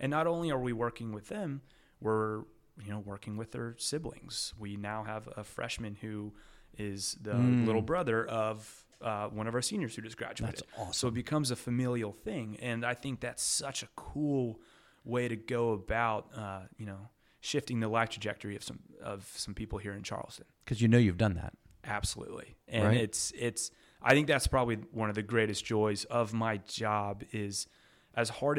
And 0.00 0.10
not 0.10 0.26
only 0.26 0.50
are 0.50 0.60
we 0.60 0.72
working 0.72 1.12
with 1.12 1.28
them, 1.28 1.62
we're 2.00 2.40
you 2.84 2.90
know 2.90 2.98
working 3.00 3.36
with 3.36 3.52
their 3.52 3.74
siblings. 3.78 4.52
We 4.58 4.76
now 4.76 5.04
have 5.04 5.28
a 5.36 5.44
freshman 5.44 5.94
who 5.96 6.34
is 6.78 7.16
the 7.20 7.30
Mm. 7.32 7.64
little 7.66 7.82
brother 7.82 8.26
of 8.26 8.84
uh, 9.00 9.28
one 9.28 9.46
of 9.46 9.54
our 9.54 9.62
seniors 9.62 9.94
who 9.96 10.02
just 10.02 10.16
graduated. 10.16 10.56
That's 10.60 10.78
awesome. 10.78 10.92
So 10.92 11.08
it 11.08 11.14
becomes 11.14 11.50
a 11.50 11.56
familial 11.56 12.12
thing, 12.12 12.56
and 12.60 12.84
I 12.84 12.94
think 12.94 13.20
that's 13.20 13.42
such 13.42 13.82
a 13.82 13.88
cool 13.96 14.60
way 15.04 15.28
to 15.28 15.36
go 15.36 15.72
about 15.72 16.28
uh, 16.36 16.60
you 16.78 16.84
know 16.86 17.08
shifting 17.40 17.80
the 17.80 17.88
life 17.88 18.08
trajectory 18.10 18.56
of 18.56 18.62
some 18.62 18.80
of 19.02 19.30
some 19.36 19.54
people 19.54 19.78
here 19.78 19.92
in 19.92 20.02
Charleston. 20.02 20.46
Because 20.64 20.80
you 20.82 20.88
know 20.88 20.98
you've 20.98 21.18
done 21.18 21.34
that. 21.34 21.54
Absolutely. 21.84 22.56
And 22.68 22.84
Right. 22.84 22.96
it's 22.98 23.32
it's 23.36 23.70
I 24.02 24.12
think 24.12 24.26
that's 24.26 24.46
probably 24.46 24.76
one 24.92 25.08
of 25.08 25.14
the 25.14 25.22
greatest 25.22 25.64
joys 25.64 26.04
of 26.04 26.32
my 26.32 26.58
job 26.58 27.24
is 27.32 27.66
as 28.14 28.28
hard 28.30 28.58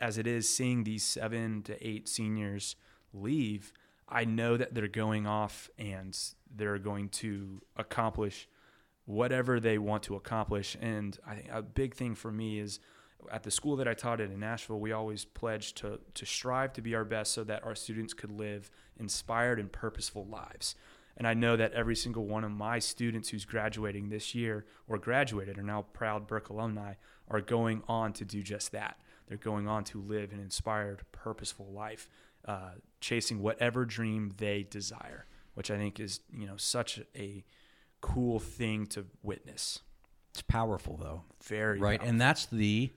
as 0.00 0.18
it 0.18 0.26
is 0.26 0.48
seeing 0.48 0.84
these 0.84 1.04
7 1.04 1.62
to 1.64 1.86
8 1.86 2.08
seniors 2.08 2.76
leave, 3.12 3.72
I 4.08 4.24
know 4.24 4.56
that 4.56 4.74
they're 4.74 4.88
going 4.88 5.26
off 5.26 5.68
and 5.78 6.18
they're 6.54 6.78
going 6.78 7.08
to 7.10 7.60
accomplish 7.76 8.48
whatever 9.06 9.60
they 9.60 9.76
want 9.76 10.02
to 10.04 10.16
accomplish 10.16 10.76
and 10.80 11.18
I 11.26 11.34
think 11.34 11.48
a 11.52 11.60
big 11.62 11.94
thing 11.94 12.14
for 12.14 12.32
me 12.32 12.58
is 12.58 12.80
at 13.30 13.42
the 13.42 13.50
school 13.50 13.76
that 13.76 13.88
I 13.88 13.94
taught 13.94 14.20
at 14.20 14.30
in 14.30 14.40
Nashville, 14.40 14.80
we 14.80 14.92
always 14.92 15.24
pledged 15.24 15.78
to 15.78 16.00
to 16.14 16.26
strive 16.26 16.72
to 16.74 16.82
be 16.82 16.94
our 16.94 17.04
best 17.04 17.32
so 17.32 17.44
that 17.44 17.64
our 17.64 17.74
students 17.74 18.14
could 18.14 18.30
live 18.30 18.70
inspired 18.98 19.58
and 19.58 19.70
purposeful 19.70 20.26
lives. 20.26 20.74
And 21.16 21.28
I 21.28 21.34
know 21.34 21.56
that 21.56 21.72
every 21.72 21.96
single 21.96 22.26
one 22.26 22.44
of 22.44 22.50
my 22.50 22.78
students 22.78 23.28
who's 23.28 23.44
graduating 23.44 24.08
this 24.08 24.34
year 24.34 24.66
or 24.88 24.98
graduated 24.98 25.58
are 25.58 25.62
now 25.62 25.82
proud 25.92 26.26
Burke 26.26 26.48
alumni 26.48 26.94
are 27.28 27.40
going 27.40 27.82
on 27.88 28.12
to 28.14 28.24
do 28.24 28.42
just 28.42 28.72
that. 28.72 28.98
They're 29.28 29.38
going 29.38 29.68
on 29.68 29.84
to 29.84 30.00
live 30.00 30.32
an 30.32 30.40
inspired, 30.40 31.02
purposeful 31.12 31.72
life, 31.72 32.08
uh, 32.46 32.72
chasing 33.00 33.40
whatever 33.40 33.84
dream 33.84 34.32
they 34.36 34.64
desire, 34.64 35.26
which 35.54 35.70
I 35.70 35.78
think 35.78 35.98
is 36.00 36.20
you 36.36 36.46
know 36.46 36.56
such 36.56 37.00
a 37.16 37.44
cool 38.00 38.38
thing 38.38 38.86
to 38.88 39.06
witness. 39.22 39.80
It's 40.32 40.42
powerful 40.42 40.98
though. 41.00 41.22
Very 41.44 41.78
right 41.78 42.02
and 42.02 42.20
that's 42.20 42.46
the 42.46 42.90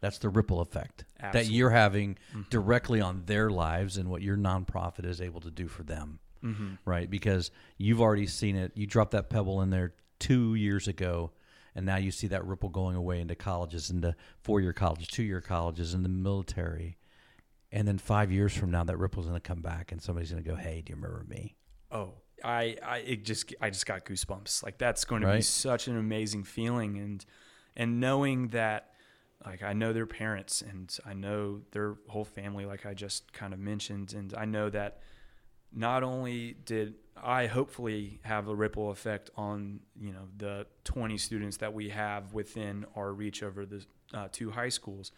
that's 0.00 0.18
the 0.18 0.28
ripple 0.28 0.60
effect 0.60 1.04
that 1.20 1.46
you're 1.46 1.70
having 1.70 2.16
directly 2.50 3.00
on 3.00 3.24
their 3.26 3.50
lives 3.50 3.98
and 3.98 4.08
what 4.08 4.22
your 4.22 4.36
nonprofit 4.36 5.04
is 5.04 5.20
able 5.20 5.40
to 5.40 5.50
do 5.50 5.66
for 5.66 5.82
them 5.82 6.20
mm-hmm. 6.42 6.74
right? 6.84 7.08
Because 7.08 7.50
you've 7.76 8.00
already 8.00 8.26
seen 8.26 8.56
it. 8.56 8.72
You 8.74 8.86
dropped 8.86 9.12
that 9.12 9.30
pebble 9.30 9.62
in 9.62 9.70
there 9.70 9.94
two 10.18 10.54
years 10.54 10.88
ago 10.88 11.32
and 11.74 11.86
now 11.86 11.96
you 11.96 12.10
see 12.10 12.26
that 12.26 12.44
ripple 12.44 12.70
going 12.70 12.96
away 12.96 13.20
into 13.20 13.36
colleges 13.36 13.88
into 13.88 14.14
four-year 14.42 14.72
colleges 14.72 15.06
two-year 15.06 15.40
colleges 15.40 15.94
in 15.94 16.02
the 16.02 16.08
military. 16.08 16.96
And 17.70 17.86
then 17.86 17.98
five 17.98 18.32
years 18.32 18.52
from 18.52 18.72
now 18.72 18.82
that 18.82 18.96
ripple's 18.96 19.26
going 19.26 19.40
to 19.40 19.48
come 19.48 19.60
back 19.60 19.92
and 19.92 20.02
somebody's 20.02 20.32
going 20.32 20.42
to 20.42 20.50
go 20.50 20.56
hey 20.56 20.82
do 20.84 20.90
you 20.90 20.96
remember 20.96 21.24
me? 21.28 21.54
Oh, 21.92 22.14
I, 22.44 22.76
I, 22.84 22.98
it 22.98 23.24
just, 23.24 23.54
I 23.60 23.70
just 23.70 23.86
got 23.86 24.04
goosebumps. 24.04 24.64
Like 24.64 24.78
that's 24.78 25.04
going 25.04 25.22
to 25.22 25.32
be 25.32 25.40
such 25.40 25.88
an 25.88 25.96
amazing 25.96 26.44
feeling, 26.44 26.98
and 26.98 27.24
and 27.76 28.00
knowing 28.00 28.48
that, 28.48 28.90
like 29.44 29.62
I 29.62 29.72
know 29.72 29.92
their 29.92 30.06
parents, 30.06 30.62
and 30.62 30.96
I 31.06 31.14
know 31.14 31.62
their 31.72 31.96
whole 32.08 32.24
family, 32.24 32.66
like 32.66 32.86
I 32.86 32.94
just 32.94 33.32
kind 33.32 33.52
of 33.52 33.58
mentioned, 33.58 34.14
and 34.14 34.34
I 34.34 34.44
know 34.44 34.68
that 34.70 35.00
not 35.72 36.02
only 36.02 36.56
did 36.64 36.94
I 37.20 37.46
hopefully 37.46 38.20
have 38.22 38.46
a 38.48 38.54
ripple 38.54 38.90
effect 38.90 39.30
on 39.36 39.80
you 40.00 40.12
know 40.12 40.28
the 40.36 40.66
20 40.84 41.18
students 41.18 41.56
that 41.58 41.74
we 41.74 41.88
have 41.90 42.32
within 42.32 42.86
our 42.96 43.12
reach 43.12 43.42
over 43.42 43.66
the 43.66 43.84
uh, 44.14 44.28
two 44.30 44.50
high 44.50 44.68
schools, 44.70 45.12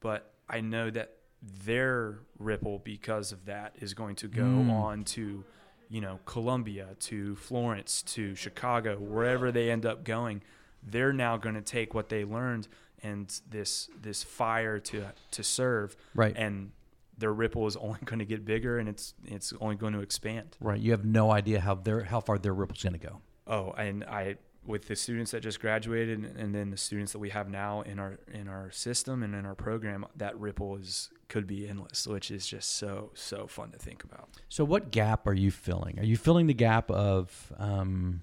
but 0.00 0.32
I 0.48 0.60
know 0.60 0.90
that 0.90 1.16
their 1.64 2.20
ripple 2.38 2.78
because 2.78 3.32
of 3.32 3.44
that 3.46 3.74
is 3.80 3.94
going 3.94 4.16
to 4.16 4.28
go 4.28 4.42
Mm. 4.44 4.70
on 4.72 5.04
to 5.04 5.44
you 5.88 6.00
know 6.00 6.20
Columbia 6.24 6.96
to 7.00 7.36
Florence 7.36 8.02
to 8.14 8.34
Chicago 8.34 8.96
wherever 8.98 9.50
they 9.52 9.70
end 9.70 9.84
up 9.84 10.04
going 10.04 10.42
they're 10.84 11.12
now 11.12 11.36
going 11.36 11.54
to 11.54 11.60
take 11.62 11.94
what 11.94 12.08
they 12.08 12.24
learned 12.24 12.66
and 13.02 13.40
this 13.50 13.88
this 14.00 14.22
fire 14.22 14.78
to 14.78 15.04
to 15.32 15.42
serve 15.42 15.96
right 16.14 16.34
and 16.36 16.70
their 17.18 17.32
ripple 17.32 17.66
is 17.66 17.76
only 17.80 17.98
going 18.04 18.18
to 18.18 18.24
get 18.24 18.44
bigger 18.44 18.78
and 18.78 18.88
it's 18.88 19.14
it's 19.24 19.52
only 19.60 19.76
going 19.76 19.92
to 19.92 20.00
expand 20.00 20.56
right 20.60 20.80
you 20.80 20.90
have 20.90 21.04
no 21.04 21.30
idea 21.30 21.60
how 21.60 21.74
their 21.74 22.04
how 22.04 22.20
far 22.20 22.38
their 22.38 22.54
ripple's 22.54 22.82
going 22.82 22.92
to 22.92 22.98
go 22.98 23.20
oh 23.46 23.72
and 23.72 24.04
I 24.04 24.36
with 24.64 24.86
the 24.86 24.96
students 24.96 25.32
that 25.32 25.40
just 25.40 25.60
graduated 25.60 26.18
and, 26.18 26.36
and 26.36 26.54
then 26.54 26.70
the 26.70 26.76
students 26.76 27.12
that 27.12 27.18
we 27.18 27.30
have 27.30 27.48
now 27.48 27.82
in 27.82 27.98
our 27.98 28.18
in 28.32 28.48
our 28.48 28.70
system 28.70 29.22
and 29.22 29.34
in 29.34 29.44
our 29.44 29.54
program, 29.54 30.06
that 30.16 30.38
ripple 30.38 30.76
is 30.76 31.10
could 31.28 31.46
be 31.46 31.68
endless, 31.68 32.06
which 32.06 32.30
is 32.30 32.46
just 32.46 32.76
so 32.76 33.10
so 33.14 33.46
fun 33.46 33.70
to 33.70 33.78
think 33.78 34.04
about. 34.04 34.28
So, 34.48 34.64
what 34.64 34.90
gap 34.90 35.26
are 35.26 35.34
you 35.34 35.50
filling? 35.50 35.98
Are 35.98 36.04
you 36.04 36.16
filling 36.16 36.46
the 36.46 36.54
gap 36.54 36.90
of 36.90 37.52
um, 37.58 38.22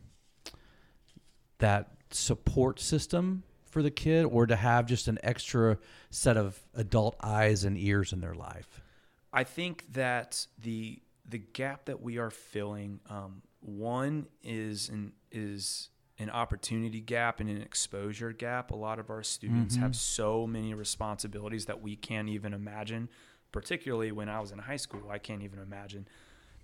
that 1.57 1.91
support 2.11 2.79
system 2.79 3.43
for 3.69 3.81
the 3.83 3.91
kid, 3.91 4.25
or 4.25 4.45
to 4.47 4.55
have 4.55 4.85
just 4.85 5.07
an 5.07 5.19
extra 5.23 5.77
set 6.09 6.37
of 6.37 6.59
adult 6.73 7.15
eyes 7.21 7.63
and 7.63 7.77
ears 7.77 8.11
in 8.13 8.19
their 8.21 8.35
life? 8.35 8.81
I 9.31 9.43
think 9.43 9.85
that 9.93 10.47
the 10.61 11.01
the 11.27 11.37
gap 11.37 11.85
that 11.85 12.01
we 12.01 12.17
are 12.17 12.31
filling, 12.31 12.99
um, 13.09 13.41
one 13.61 14.27
is 14.43 14.89
an 14.89 15.13
is 15.31 15.89
an 16.17 16.29
opportunity 16.29 16.99
gap 16.99 17.39
and 17.39 17.49
an 17.49 17.61
exposure 17.61 18.31
gap. 18.33 18.71
A 18.71 18.75
lot 18.75 18.99
of 18.99 19.09
our 19.09 19.23
students 19.23 19.75
Mm-hmm. 19.75 19.83
have 19.83 19.95
so 19.95 20.45
many 20.47 20.73
responsibilities 20.73 21.65
that 21.65 21.81
we 21.81 21.95
can't 21.95 22.27
even 22.29 22.53
imagine. 22.53 23.09
Particularly 23.51 24.11
when 24.11 24.29
I 24.29 24.39
was 24.39 24.51
in 24.51 24.59
high 24.59 24.77
school, 24.77 25.09
I 25.09 25.17
can't 25.17 25.41
even 25.41 25.59
imagine 25.59 26.07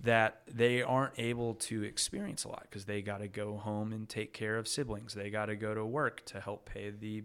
that 0.02 0.42
they 0.52 0.82
aren't 0.82 1.14
able 1.18 1.56
to 1.56 1.84
experience 1.84 2.44
a 2.44 2.50
lot 2.50 2.64
because 2.70 2.86
they 2.86 3.02
got 3.02 3.20
to 3.20 3.28
go 3.28 3.58
home 3.58 3.92
and 3.92 4.08
take 4.08 4.34
care 4.34 4.58
of 4.58 4.68
siblings. 4.68 5.14
They 5.14 5.30
got 5.30 5.48
to 5.48 5.56
go 5.56 5.74
to 5.74 5.86
work 5.86 6.24
to 6.25 6.40
help 6.40 6.66
pay 6.66 6.90
the 6.92 7.24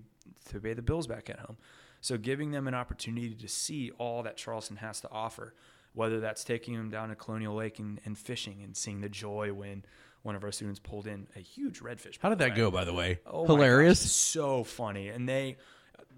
to 0.48 0.60
pay 0.60 0.72
the 0.74 0.82
bills 0.82 1.06
back 1.06 1.28
at 1.28 1.40
home. 1.40 1.56
So 2.00 2.16
giving 2.16 2.50
them 2.50 2.66
an 2.66 2.74
opportunity 2.74 3.34
to 3.34 3.48
see 3.48 3.90
all 3.98 4.22
that 4.22 4.36
Charleston 4.36 4.76
has 4.76 5.00
to 5.02 5.10
offer, 5.10 5.54
whether 5.92 6.20
that's 6.20 6.44
taking 6.44 6.74
them 6.74 6.88
down 6.88 7.10
to 7.10 7.14
Colonial 7.14 7.54
Lake 7.54 7.78
and, 7.78 8.00
and 8.06 8.16
fishing 8.16 8.62
and 8.62 8.74
seeing 8.76 9.00
the 9.02 9.08
joy 9.08 9.52
when 9.52 9.84
one 10.22 10.34
of 10.34 10.44
our 10.44 10.52
students 10.52 10.78
pulled 10.80 11.06
in 11.06 11.26
a 11.36 11.40
huge 11.40 11.80
redfish. 11.80 12.18
How 12.20 12.30
did 12.30 12.38
that 12.38 12.54
go, 12.54 12.70
by 12.70 12.84
the 12.84 12.94
way? 12.94 13.18
Oh 13.26 13.46
Hilarious. 13.46 14.02
gosh, 14.02 14.10
so 14.10 14.64
funny. 14.64 15.08
And 15.08 15.28
they 15.28 15.56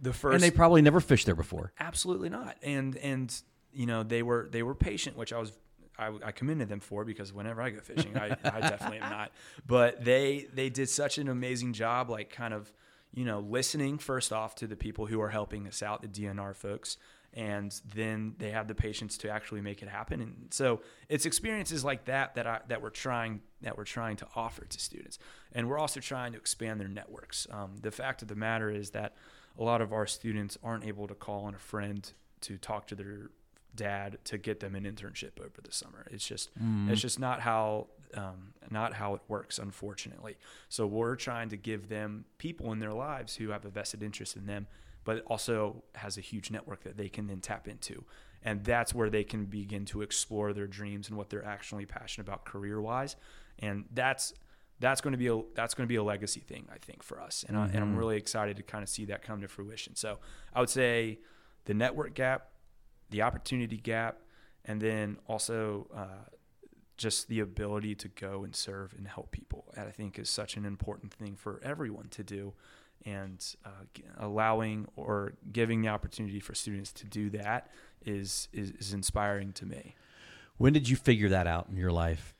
the 0.01 0.13
first 0.13 0.35
and 0.35 0.43
they 0.43 0.51
probably 0.51 0.83
never 0.83 1.01
fished 1.01 1.27
there 1.27 1.35
before. 1.35 1.73
absolutely 1.79 2.29
not 2.29 2.57
and 2.63 2.97
and 2.97 3.43
you 3.73 3.87
know 3.87 4.03
they 4.03 4.23
were 4.23 4.49
they 4.51 4.63
were 4.63 4.75
patient 4.75 5.17
which 5.17 5.33
i 5.33 5.39
was 5.39 5.53
i, 6.03 6.29
I 6.29 6.33
commended 6.33 6.69
them 6.69 6.81
for 6.81 7.05
because 7.05 7.33
whenever 7.33 7.63
i 7.63 7.71
go 7.71 7.81
fishing 7.81 8.17
i, 8.17 8.37
I 8.45 8.61
definitely 8.61 8.99
am 8.99 9.11
not. 9.11 9.33
But 9.67 10.05
they 10.05 10.47
they 10.53 10.69
did 10.71 10.89
such 10.89 11.19
an 11.19 11.29
amazing 11.29 11.73
job 11.73 12.11
like 12.11 12.31
kind 12.31 12.55
of 12.55 12.73
you 13.15 13.25
know 13.25 13.41
listening 13.41 13.99
first 13.99 14.33
off 14.33 14.55
to 14.57 14.67
the 14.67 14.77
people 14.77 15.07
who 15.07 15.21
are 15.21 15.31
helping 15.31 15.67
us 15.67 15.83
out 15.83 16.03
the 16.03 16.09
dnr 16.09 16.55
folks 16.55 16.97
and 17.35 17.81
then 17.95 18.35
they 18.39 18.51
have 18.51 18.69
the 18.69 18.75
patience 18.75 19.17
to 19.19 19.31
actually 19.31 19.63
make 19.63 19.83
it 19.83 19.89
happen. 19.89 20.21
And 20.21 20.49
so 20.51 20.83
it's 21.09 21.25
experiences 21.25 21.85
like 21.85 22.05
that 22.05 22.35
that 22.35 22.47
I, 22.47 22.61
that 22.69 22.83
we're 22.83 22.91
trying 22.91 23.41
that 23.63 23.79
we're 23.79 23.85
trying 23.85 24.17
to 24.17 24.27
offer 24.37 24.65
to 24.65 24.79
students. 24.79 25.19
And 25.53 25.69
we're 25.69 25.79
also 25.79 26.01
trying 26.01 26.33
to 26.33 26.39
expand 26.39 26.81
their 26.81 26.89
networks. 26.89 27.47
Um, 27.51 27.77
the 27.81 27.91
fact 27.91 28.21
of 28.23 28.29
the 28.29 28.35
matter 28.35 28.71
is 28.71 28.91
that 28.91 29.15
a 29.59 29.63
lot 29.63 29.81
of 29.81 29.93
our 29.93 30.07
students 30.07 30.59
aren't 30.63 30.85
able 30.85 31.07
to 31.07 31.15
call 31.15 31.45
on 31.45 31.55
a 31.55 31.59
friend 31.59 32.11
to 32.43 32.59
talk 32.59 32.87
to 32.89 32.95
their 32.95 33.31
dad 33.75 34.19
to 34.25 34.38
get 34.38 34.61
them 34.61 34.75
an 34.75 34.85
internship 34.85 35.41
over 35.41 35.61
the 35.62 35.73
summer. 35.73 36.07
It's 36.11 36.26
just 36.26 36.50
it's 36.88 37.00
just 37.00 37.19
not 37.19 37.41
how 37.41 37.88
um, 38.14 38.52
not 38.71 38.95
how 38.95 39.14
it 39.14 39.23
works, 39.29 39.59
unfortunately. 39.59 40.37
So 40.69 40.87
we're 40.87 41.17
trying 41.17 41.49
to 41.50 41.57
give 41.57 41.88
them 41.88 42.25
people 42.38 42.73
in 42.73 42.79
their 42.79 42.93
lives 42.93 43.37
who 43.37 43.50
have 43.50 43.64
a 43.64 43.71
vested 43.71 44.02
interest 44.02 44.37
in 44.37 44.47
them, 44.47 44.67
but 45.05 45.23
also 45.26 45.83
has 45.95 46.19
a 46.19 46.21
huge 46.21 46.50
network 46.50 46.83
that 46.85 46.97
they 46.97 47.09
can 47.09 47.26
then 47.26 47.41
tap 47.41 47.69
into. 47.69 48.05
And 48.45 48.64
that's 48.64 48.95
where 48.95 49.09
they 49.09 49.25
can 49.25 49.45
begin 49.47 49.85
to 49.87 50.02
explore 50.02 50.52
their 50.52 50.67
dreams 50.67 51.09
and 51.09 51.17
what 51.17 51.31
they're 51.31 51.45
actually 51.45 51.87
passionate 51.87 52.26
about 52.26 52.45
career 52.45 52.81
wise. 52.81 53.17
And 53.59 53.85
that's 53.93 54.35
that's 54.81 55.00
going 55.00 55.12
to 55.12 55.19
be 55.19 55.29
a 55.29 55.41
that's 55.55 55.75
going 55.75 55.87
to 55.87 55.88
be 55.88 55.97
a 55.97 56.02
legacy 56.02 56.41
thing 56.41 56.67
I 56.73 56.79
think 56.79 57.02
for 57.02 57.21
us, 57.21 57.45
and, 57.47 57.57
I, 57.57 57.67
and 57.67 57.79
I'm 57.79 57.97
really 57.97 58.17
excited 58.17 58.57
to 58.57 58.62
kind 58.62 58.83
of 58.83 58.88
see 58.88 59.05
that 59.07 59.23
come 59.23 59.41
to 59.41 59.49
fruition. 59.49 59.95
So 59.95 60.19
I 60.52 60.61
would 60.61 60.71
say 60.71 61.21
the 61.67 61.75
network 61.75 62.14
gap, 62.14 62.49
the 63.12 63.23
opportunity 63.23 63.76
gap, 63.76 64.19
and 64.64 64.81
then 64.81 65.19
also 65.28 65.87
uh, 65.95 66.28
just 66.97 67.28
the 67.28 67.40
ability 67.40 67.95
to 67.95 68.09
go 68.09 68.45
and 68.45 68.54
serve 68.54 68.95
and 68.97 69.07
help 69.07 69.31
people. 69.31 69.73
And 69.76 69.88
I 69.88 69.92
think 69.92 70.19
is 70.19 70.28
such 70.28 70.57
an 70.57 70.64
important 70.64 71.12
thing 71.12 71.37
for 71.37 71.61
everyone 71.62 72.09
to 72.11 72.25
do, 72.25 72.52
and 73.04 73.45
uh, 73.64 73.71
allowing 74.19 74.88
or 74.97 75.35
giving 75.52 75.83
the 75.83 75.88
opportunity 75.88 76.40
for 76.40 76.54
students 76.54 76.92
to 76.92 77.07
do 77.07 77.31
that 77.31 77.71
is 78.04 78.49
is, 78.52 78.73
is 78.73 78.92
inspiring 78.92 79.52
to 79.54 79.66
me. 79.66 79.95
When 80.59 80.73
did 80.73 80.88
you 80.88 80.97
figure 80.97 81.28
that 81.31 81.47
out 81.47 81.69
in 81.71 81.76
your 81.76 81.92
life? 81.92 82.35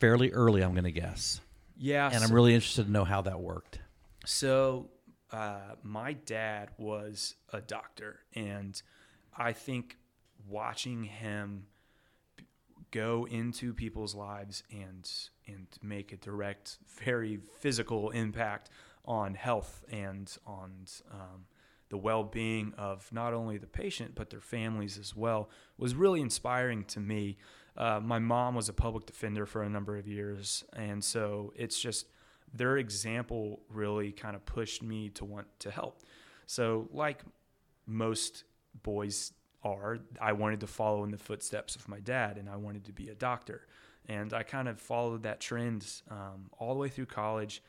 Fairly 0.00 0.30
early, 0.32 0.62
I'm 0.62 0.72
going 0.72 0.84
to 0.84 0.90
guess. 0.90 1.40
Yeah, 1.78 2.10
And 2.12 2.22
I'm 2.22 2.32
really 2.32 2.54
interested 2.54 2.86
to 2.86 2.90
know 2.90 3.04
how 3.04 3.22
that 3.22 3.40
worked. 3.40 3.78
So, 4.26 4.90
uh, 5.30 5.76
my 5.82 6.12
dad 6.12 6.70
was 6.76 7.34
a 7.52 7.60
doctor, 7.60 8.20
and 8.34 8.80
I 9.36 9.52
think 9.52 9.96
watching 10.48 11.04
him 11.04 11.66
go 12.90 13.26
into 13.30 13.72
people's 13.72 14.14
lives 14.14 14.62
and 14.70 15.10
and 15.46 15.66
make 15.82 16.12
a 16.12 16.16
direct, 16.16 16.78
very 17.02 17.40
physical 17.58 18.10
impact 18.10 18.70
on 19.04 19.34
health 19.34 19.82
and 19.90 20.36
on 20.46 20.70
um, 21.10 21.46
the 21.88 21.96
well-being 21.96 22.72
of 22.78 23.10
not 23.12 23.34
only 23.34 23.58
the 23.58 23.66
patient 23.66 24.14
but 24.14 24.30
their 24.30 24.40
families 24.40 24.96
as 24.96 25.16
well 25.16 25.50
was 25.76 25.94
really 25.94 26.20
inspiring 26.20 26.84
to 26.84 27.00
me. 27.00 27.36
Uh, 27.76 27.98
my 28.00 28.18
mom 28.18 28.54
was 28.54 28.68
a 28.68 28.72
public 28.72 29.06
defender 29.06 29.46
for 29.46 29.62
a 29.62 29.68
number 29.68 29.96
of 29.96 30.06
years, 30.06 30.62
and 30.74 31.02
so 31.02 31.52
it's 31.56 31.80
just 31.80 32.06
their 32.54 32.76
example 32.76 33.60
really 33.70 34.12
kind 34.12 34.36
of 34.36 34.44
pushed 34.44 34.82
me 34.82 35.08
to 35.08 35.24
want 35.24 35.46
to 35.58 35.70
help. 35.70 36.02
So, 36.46 36.88
like 36.92 37.22
most 37.86 38.44
boys 38.82 39.32
are, 39.64 39.98
I 40.20 40.32
wanted 40.32 40.60
to 40.60 40.66
follow 40.66 41.04
in 41.04 41.10
the 41.10 41.18
footsteps 41.18 41.76
of 41.76 41.88
my 41.88 42.00
dad, 42.00 42.36
and 42.38 42.48
I 42.48 42.56
wanted 42.56 42.84
to 42.86 42.92
be 42.92 43.08
a 43.10 43.14
doctor. 43.14 43.66
And 44.08 44.32
I 44.34 44.42
kind 44.42 44.68
of 44.68 44.80
followed 44.80 45.22
that 45.22 45.40
trend 45.40 45.86
um, 46.10 46.50
all 46.58 46.74
the 46.74 46.80
way 46.80 46.88
through 46.88 47.06
college. 47.06 47.62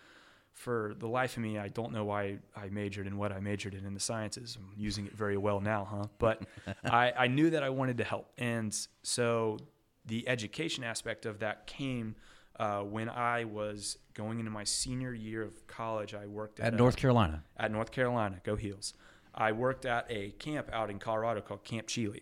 For 0.53 0.93
the 0.99 1.07
life 1.07 1.35
of 1.37 1.41
me, 1.43 1.57
I 1.57 1.67
don't 1.67 1.91
know 1.91 2.05
why 2.05 2.37
I 2.55 2.69
majored 2.69 3.07
in 3.07 3.17
what 3.17 3.31
I 3.31 3.39
majored 3.39 3.73
in 3.73 3.85
in 3.87 3.93
the 3.95 3.99
sciences. 3.99 4.55
I'm 4.59 4.69
using 4.77 5.07
it 5.07 5.13
very 5.15 5.35
well 5.37 5.59
now, 5.59 5.87
huh? 5.89 6.05
But 6.19 6.43
I, 6.85 7.11
I 7.17 7.27
knew 7.27 7.49
that 7.51 7.63
I 7.63 7.69
wanted 7.69 7.97
to 7.97 8.03
help. 8.03 8.31
And 8.37 8.75
so 9.01 9.57
the 10.05 10.27
education 10.29 10.83
aspect 10.83 11.25
of 11.25 11.39
that 11.39 11.65
came 11.65 12.15
uh, 12.59 12.81
when 12.81 13.09
I 13.09 13.45
was 13.45 13.97
going 14.13 14.37
into 14.37 14.51
my 14.51 14.63
senior 14.63 15.11
year 15.11 15.41
of 15.41 15.65
college. 15.65 16.13
I 16.13 16.27
worked 16.27 16.59
at, 16.59 16.67
At 16.67 16.73
a- 16.73 16.77
North 16.77 16.97
Carolina. 16.97 17.43
at 17.57 17.71
North 17.71 17.89
Carolina. 17.91 18.39
Go 18.43 18.55
Heels. 18.55 18.93
I 19.35 19.51
worked 19.51 19.85
at 19.85 20.05
a 20.09 20.31
camp 20.31 20.69
out 20.71 20.89
in 20.89 20.99
Colorado 20.99 21.41
called 21.41 21.63
Camp 21.63 21.87
Cheley, 21.87 22.21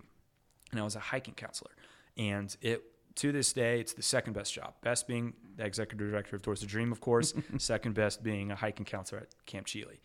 and 0.72 0.80
I 0.80 0.84
was 0.84 0.96
a 0.96 1.00
hiking 1.00 1.34
counselor. 1.34 1.72
And 2.18 2.56
it 2.62 2.84
to 3.16 3.32
this 3.32 3.52
day, 3.54 3.80
it's 3.80 3.94
the 3.94 4.02
second 4.02 4.34
best 4.34 4.54
job. 4.54 4.74
Best 4.82 5.08
being 5.08 5.34
the 5.58 5.66
executive 5.66 6.10
director 6.10 6.36
of 6.36 6.42
Doors 6.42 6.62
to 6.62 6.66
the 6.66 6.70
Dream, 6.70 6.92
of 6.92 7.02
course. 7.02 7.34
second 7.58 7.94
best 7.94 8.24
being 8.24 8.52
a 8.52 8.56
hiking 8.56 8.86
counselor 8.86 9.22
at 9.22 9.46
Camp 9.46 9.68
Cheley. 9.68 10.00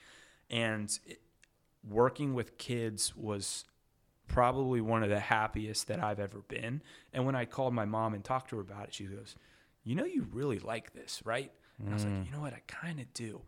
And 0.50 0.98
it, 1.06 1.20
working 1.88 2.34
with 2.34 2.58
kids 2.58 3.14
was 3.16 3.64
probably 4.26 4.80
one 4.80 5.02
of 5.02 5.08
the 5.08 5.20
happiest 5.20 5.86
that 5.88 6.02
I've 6.02 6.18
ever 6.18 6.40
been. 6.48 6.82
And 7.12 7.24
when 7.26 7.36
I 7.36 7.44
called 7.44 7.74
my 7.74 7.84
mom 7.84 8.14
and 8.14 8.24
talked 8.24 8.50
to 8.50 8.56
her 8.56 8.62
about 8.62 8.88
it, 8.88 8.94
she 8.94 9.04
goes, 9.04 9.36
"You 9.84 9.94
know, 9.94 10.04
you 10.04 10.26
really 10.32 10.58
like 10.58 10.92
this, 10.92 11.22
right?" 11.24 11.52
And 11.78 11.90
I 11.90 11.94
was 11.94 12.04
like, 12.04 12.26
"You 12.26 12.32
know 12.32 12.40
what? 12.40 12.54
I 12.54 12.62
kind 12.66 12.98
of 12.98 13.12
do." 13.14 13.42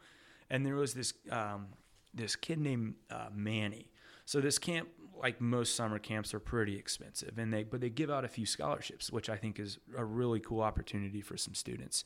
And 0.51 0.65
there 0.65 0.77
was 0.77 0.95
this 0.95 1.15
um, 1.31 1.69
this 2.15 2.37
kid 2.37 2.59
named 2.59 2.95
uh, 3.11 3.29
Manny. 3.33 3.91
So 4.25 4.41
this 4.41 4.59
camp, 4.59 4.89
like 5.21 5.41
most 5.41 5.75
summer 5.75 5.99
camps, 5.99 6.35
are 6.35 6.41
pretty 6.41 6.77
expensive, 6.77 7.39
and 7.39 7.53
they 7.53 7.65
but 7.65 7.81
they 7.81 7.91
give 7.91 8.11
out 8.11 8.25
a 8.25 8.29
few 8.29 8.47
scholarships, 8.47 9.11
which 9.11 9.29
I 9.31 9.37
think 9.37 9.59
is 9.59 9.79
a 9.97 10.05
really 10.05 10.41
cool 10.41 10.61
opportunity 10.61 11.21
for 11.21 11.37
some 11.37 11.55
students. 11.55 12.05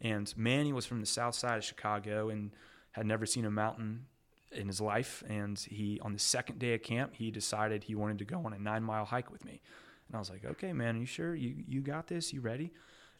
And 0.00 0.32
Manny 0.36 0.72
was 0.72 0.86
from 0.86 1.00
the 1.00 1.06
south 1.06 1.34
side 1.34 1.58
of 1.58 1.64
Chicago 1.64 2.28
and 2.28 2.52
had 2.92 3.06
never 3.06 3.26
seen 3.26 3.44
a 3.44 3.50
mountain 3.50 4.06
in 4.52 4.68
his 4.68 4.80
life. 4.80 5.22
And 5.28 5.58
he, 5.58 5.98
on 6.00 6.12
the 6.12 6.18
second 6.18 6.58
day 6.58 6.74
of 6.74 6.82
camp, 6.82 7.14
he 7.14 7.30
decided 7.30 7.84
he 7.84 7.94
wanted 7.94 8.18
to 8.18 8.24
go 8.24 8.44
on 8.44 8.52
a 8.52 8.58
nine 8.58 8.82
mile 8.82 9.04
hike 9.04 9.30
with 9.30 9.44
me. 9.44 9.60
And 10.08 10.16
I 10.16 10.18
was 10.18 10.30
like, 10.30 10.44
okay, 10.44 10.72
man, 10.72 10.96
are 10.96 11.00
you 11.00 11.06
sure 11.06 11.34
you, 11.34 11.64
you 11.66 11.80
got 11.80 12.06
this? 12.06 12.32
You 12.32 12.40
ready? 12.40 12.72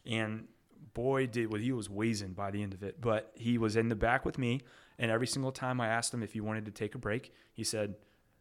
And 0.05 0.47
boy, 0.93 1.27
did 1.27 1.51
well, 1.51 1.61
he 1.61 1.71
was 1.71 1.89
wheezing 1.89 2.33
by 2.33 2.51
the 2.51 2.63
end 2.63 2.73
of 2.73 2.83
it, 2.83 3.01
but 3.01 3.31
he 3.35 3.57
was 3.57 3.75
in 3.75 3.89
the 3.89 3.95
back 3.95 4.25
with 4.25 4.37
me. 4.37 4.61
And 4.97 5.11
every 5.11 5.27
single 5.27 5.51
time 5.51 5.81
I 5.81 5.87
asked 5.87 6.13
him 6.13 6.23
if 6.23 6.33
he 6.33 6.41
wanted 6.41 6.65
to 6.65 6.71
take 6.71 6.95
a 6.95 6.97
break, 6.97 7.33
he 7.53 7.63
said, 7.63 7.95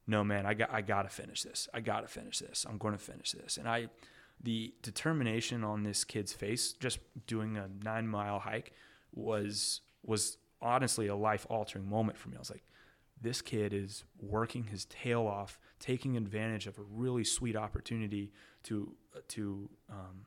no, 0.07 0.23
man, 0.23 0.47
I 0.47 0.55
got, 0.55 0.73
I 0.73 0.83
got 0.83 1.03
to 1.03 1.09
finish 1.09 1.43
this. 1.43 1.69
I 1.75 1.81
got 1.81 2.01
to 2.03 2.09
finish 2.09 2.39
this. 2.39 2.65
I'm 2.69 2.79
going 2.79 2.93
to 2.93 3.03
finish 3.03 3.33
this. 3.33 3.57
And 3.57 3.69
I, 3.69 3.89
the 4.41 4.73
determination 4.83 5.65
on 5.65 5.83
this 5.83 6.05
kid's 6.05 6.33
face, 6.33 6.73
just 6.73 6.99
doing 7.27 7.57
a 7.57 7.69
nine 7.83 8.07
mile 8.07 8.39
hike 8.39 8.73
was, 9.13 9.81
was 10.05 10.37
honestly 10.61 11.09
a 11.09 11.17
life 11.17 11.47
altering 11.49 11.89
moment 11.89 12.19
for 12.19 12.29
me. 12.29 12.37
I 12.37 12.39
was 12.41 12.51
like, 12.51 12.65
this 13.21 13.41
kid 13.41 13.73
is 13.73 14.05
working 14.21 14.65
his 14.65 14.85
tail 14.85 15.27
off, 15.27 15.59
taking 15.81 16.17
advantage 16.17 16.67
of 16.67 16.79
a 16.79 16.83
really 16.83 17.25
sweet 17.25 17.57
opportunity 17.57 18.33
to 18.65 18.95
to 19.29 19.71
um, 19.91 20.27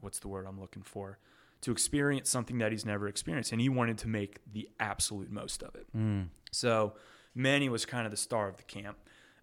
what's 0.00 0.18
the 0.18 0.28
word 0.28 0.46
I'm 0.46 0.60
looking 0.60 0.82
for 0.82 1.18
to 1.62 1.72
experience 1.72 2.28
something 2.28 2.58
that 2.58 2.70
he's 2.72 2.84
never 2.84 3.08
experienced, 3.08 3.52
and 3.52 3.60
he 3.60 3.68
wanted 3.68 3.98
to 3.98 4.08
make 4.08 4.40
the 4.52 4.68
absolute 4.78 5.30
most 5.30 5.62
of 5.62 5.74
it. 5.74 5.86
Mm. 5.96 6.28
So 6.52 6.94
Manny 7.34 7.68
was 7.68 7.84
kind 7.84 8.06
of 8.06 8.10
the 8.10 8.16
star 8.16 8.48
of 8.48 8.56
the 8.56 8.62
camp. 8.62 8.98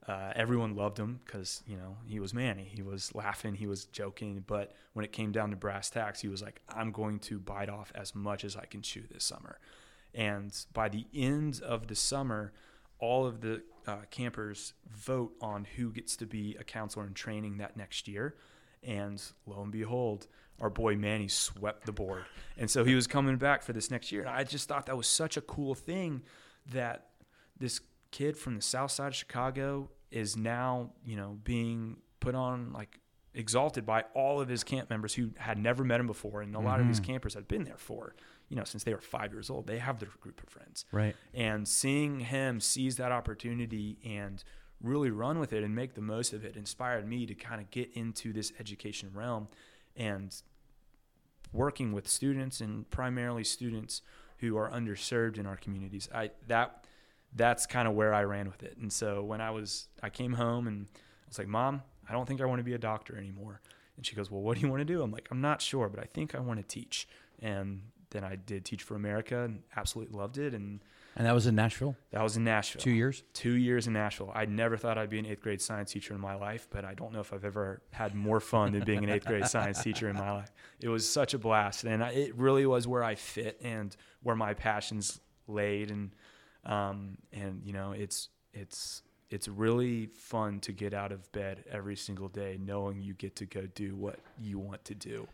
Uh, 0.08 0.34
everyone 0.36 0.76
loved 0.76 1.00
him 1.00 1.22
because 1.26 1.64
you 1.66 1.78
know 1.78 1.98
he 2.06 2.20
was 2.20 2.34
Manny. 2.34 2.70
He 2.74 2.82
was 2.82 3.14
laughing, 3.16 3.56
he 3.56 3.68
was 3.68 3.86
joking. 3.86 4.44
But 4.46 4.74
when 4.94 5.06
it 5.06 5.12
came 5.12 5.32
down 5.32 5.52
to 5.52 5.56
brass 5.56 5.90
tacks, 5.90 6.22
he 6.22 6.28
was 6.28 6.42
like, 6.42 6.62
"I'm 6.70 6.92
going 6.92 7.20
to 7.20 7.40
bite 7.40 7.70
off 7.70 7.92
as 7.96 8.14
much 8.14 8.44
as 8.44 8.56
I 8.56 8.66
can 8.66 8.82
chew 8.82 9.04
this 9.10 9.24
summer." 9.24 9.60
And 10.14 10.56
by 10.74 10.90
the 10.90 11.08
end 11.14 11.62
of 11.64 11.88
the 11.88 11.96
summer, 11.96 12.54
all 13.00 13.26
of 13.26 13.42
the 13.42 13.64
uh, 13.88 13.98
campers 14.12 14.74
vote 14.90 15.34
on 15.42 15.66
who 15.76 15.92
gets 15.92 16.16
to 16.18 16.26
be 16.26 16.56
a 16.60 16.64
counselor 16.64 17.06
in 17.08 17.14
training 17.14 17.58
that 17.58 17.76
next 17.76 18.08
year. 18.08 18.36
And 18.86 19.22
lo 19.46 19.62
and 19.62 19.72
behold, 19.72 20.28
our 20.60 20.70
boy 20.70 20.96
Manny 20.96 21.28
swept 21.28 21.86
the 21.86 21.92
board. 21.92 22.24
And 22.58 22.70
so 22.70 22.84
he 22.84 22.96
was 22.96 23.08
coming 23.08 23.38
back 23.38 23.64
for 23.64 23.74
this 23.74 23.90
next 23.90 24.12
year. 24.12 24.22
And 24.22 24.30
I 24.30 24.44
just 24.44 24.68
thought 24.68 24.86
that 24.86 24.98
was 24.98 25.08
such 25.08 25.38
a 25.38 25.42
cool 25.42 25.74
thing 25.76 26.22
that 26.72 27.08
this 27.58 27.82
kid 28.12 28.38
from 28.38 28.56
the 28.56 28.62
south 28.62 28.92
side 28.92 29.08
of 29.08 29.16
Chicago 29.16 29.90
is 30.12 30.38
now, 30.38 30.92
you 31.04 31.16
know, 31.16 31.40
being 31.44 31.98
put 32.20 32.36
on 32.36 32.72
like 32.72 33.00
exalted 33.34 33.84
by 33.86 34.04
all 34.14 34.40
of 34.40 34.48
his 34.48 34.64
camp 34.64 34.90
members 34.92 35.16
who 35.16 35.32
had 35.38 35.58
never 35.58 35.84
met 35.84 36.00
him 36.00 36.06
before. 36.08 36.42
And 36.42 36.56
a 36.56 36.60
lot 36.60 36.80
of 36.80 36.86
his 36.86 37.00
Mhm. 37.02 37.06
campers 37.06 37.34
had 37.34 37.48
been 37.48 37.64
there 37.64 37.78
for, 37.78 38.16
you 38.48 38.56
know, 38.56 38.64
since 38.64 38.84
they 38.84 38.94
were 38.94 39.02
five 39.02 39.34
years 39.34 39.50
old. 39.50 39.66
They 39.66 39.80
have 39.80 39.98
their 40.00 40.10
group 40.22 40.42
of 40.44 40.50
friends 40.50 40.86
Right. 40.92 41.16
and 41.34 41.68
seeing 41.68 42.20
him 42.20 42.60
seize 42.60 42.98
that 42.98 43.12
opportunity 43.12 43.98
and 44.06 44.44
really 44.84 45.10
run 45.10 45.40
with 45.40 45.54
it 45.54 45.64
and 45.64 45.74
make 45.74 45.96
the 45.96 46.02
most 46.02 46.34
of 46.34 46.44
it 46.44 46.56
inspired 46.56 47.08
me 47.08 47.26
to 47.26 47.34
kind 47.34 47.62
of 47.62 47.72
get 47.72 47.90
into 47.94 48.34
this 48.34 48.52
education 48.60 49.10
realm 49.14 49.48
and 49.96 50.36
working 51.54 51.94
with 51.94 52.08
students 52.08 52.60
and 52.60 52.90
primarily 52.90 53.44
students 53.44 54.02
who 54.40 54.58
are 54.58 54.70
underserved 54.70 55.38
in 55.38 55.46
our 55.46 55.56
communities. 55.56 56.10
I 56.14 56.32
that 56.48 56.86
that's 57.36 57.66
kind 57.66 57.88
of 57.88 57.96
where 57.96 58.14
i 58.14 58.24
ran 58.24 58.48
with 58.48 58.62
it. 58.64 58.78
And 58.78 58.92
so 58.92 59.24
when 59.24 59.40
i 59.40 59.50
was 59.52 59.88
i 60.02 60.10
came 60.10 60.34
home 60.34 60.68
and 60.68 60.88
i 60.94 61.28
was 61.30 61.38
like 61.38 61.48
mom 61.48 61.82
i 62.10 62.12
don't 62.12 62.28
think 62.28 62.42
i 62.42 62.46
want 62.46 62.60
to 62.60 62.64
be 62.64 62.74
a 62.74 62.80
doctor 62.80 63.18
anymore. 63.18 63.62
And 63.96 64.06
she 64.06 64.16
goes 64.16 64.30
well 64.30 64.42
what 64.42 64.56
do 64.56 64.62
you 64.62 64.70
want 64.70 64.82
to 64.82 64.86
do? 64.86 65.02
I'm 65.02 65.12
like 65.12 65.30
i'm 65.32 65.42
not 65.42 65.62
sure 65.62 65.88
but 65.88 66.00
i 66.00 66.08
think 66.14 66.36
i 66.36 66.40
want 66.40 66.60
to 66.60 66.68
teach. 66.68 67.08
And 67.40 67.84
then 68.10 68.24
i 68.24 68.36
did 68.36 68.66
teach 68.66 68.84
for 68.84 68.96
america 68.96 69.44
and 69.44 69.62
absolutely 69.78 70.18
loved 70.18 70.38
it. 70.38 70.54
And 70.54 70.82
And 71.16 71.28
that 71.28 71.34
was 71.34 71.46
in 71.46 71.56
Nashville. 71.56 71.96
that 72.12 72.24
was 72.24 72.38
in 72.38 72.44
Nashville. 72.44 72.82
Two 72.82 72.92
years. 72.92 73.24
Two 73.34 73.54
years 73.54 73.86
in 73.86 73.94
Nashville. 73.94 74.32
I 74.34 74.46
never 74.46 74.78
thought 74.78 74.98
I'd 74.98 75.10
be 75.10 75.20
an 75.20 75.28
eighth 75.28 75.42
grade 75.42 75.62
science 75.62 75.92
teacher 75.92 76.14
in 76.16 76.20
my 76.20 76.34
life, 76.34 76.68
but 76.72 76.86
I 76.86 76.96
don't 76.96 77.14
know 77.14 77.20
if 77.20 77.32
I've 77.34 77.46
ever 77.46 77.82
had 77.92 78.16
more 78.16 78.40
fun 78.40 78.72
than 78.72 78.84
being 78.84 79.04
an 79.04 79.10
eighth 79.10 79.26
grade 79.26 79.46
science 79.48 79.84
teacher 79.84 80.10
in 80.10 80.16
my 80.16 80.32
life. 80.32 80.52
It 80.80 80.90
was 80.90 81.08
such 81.08 81.34
a 81.34 81.38
blast, 81.38 81.84
and 81.84 82.04
I, 82.04 82.10
it 82.10 82.36
really 82.36 82.66
was 82.66 82.88
where 82.88 83.04
I 83.04 83.16
fit 83.16 83.60
and 83.64 83.96
where 84.24 84.36
my 84.36 84.54
passions 84.56 85.20
laid. 85.48 85.92
And 85.92 86.12
um, 86.66 87.18
and 87.32 87.62
you 87.64 87.74
know, 87.74 87.92
it's 87.92 88.30
it's 88.54 89.04
it's 89.30 89.48
really 89.48 90.08
fun 90.08 90.60
to 90.62 90.72
get 90.72 90.94
out 90.94 91.12
of 91.12 91.32
bed 91.32 91.64
every 91.72 91.96
single 91.96 92.28
day 92.28 92.58
knowing 92.60 93.02
you 93.02 93.14
get 93.14 93.36
to 93.36 93.46
go 93.46 93.68
do 93.76 93.96
what 93.96 94.20
you 94.40 94.60
want 94.60 94.84
to 94.86 94.96
do, 94.96 95.28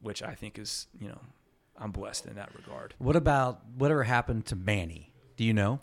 which 0.00 0.22
I 0.22 0.34
think 0.34 0.58
is 0.58 0.86
you 0.98 1.08
know, 1.08 1.20
I'm 1.78 1.90
blessed 1.92 2.26
in 2.26 2.34
that 2.36 2.50
regard. 2.54 2.94
What 2.98 3.16
about 3.16 3.60
whatever 3.76 4.04
happened 4.04 4.46
to 4.46 4.56
Manny? 4.56 5.12
Do 5.36 5.44
you 5.44 5.52
know? 5.52 5.80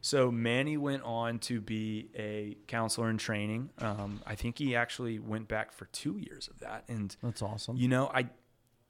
So 0.00 0.30
Manny 0.30 0.76
went 0.76 1.02
on 1.02 1.40
to 1.40 1.60
be 1.60 2.10
a 2.16 2.56
counselor 2.68 3.10
in 3.10 3.18
training. 3.18 3.70
Um, 3.78 4.22
I 4.24 4.36
think 4.36 4.58
he 4.58 4.76
actually 4.76 5.18
went 5.18 5.48
back 5.48 5.72
for 5.72 5.86
two 5.86 6.18
years 6.18 6.46
of 6.48 6.60
that. 6.60 6.84
And 6.88 7.16
That's 7.22 7.42
awesome. 7.42 7.76
you 7.76 7.88
know, 7.88 8.10
I 8.14 8.28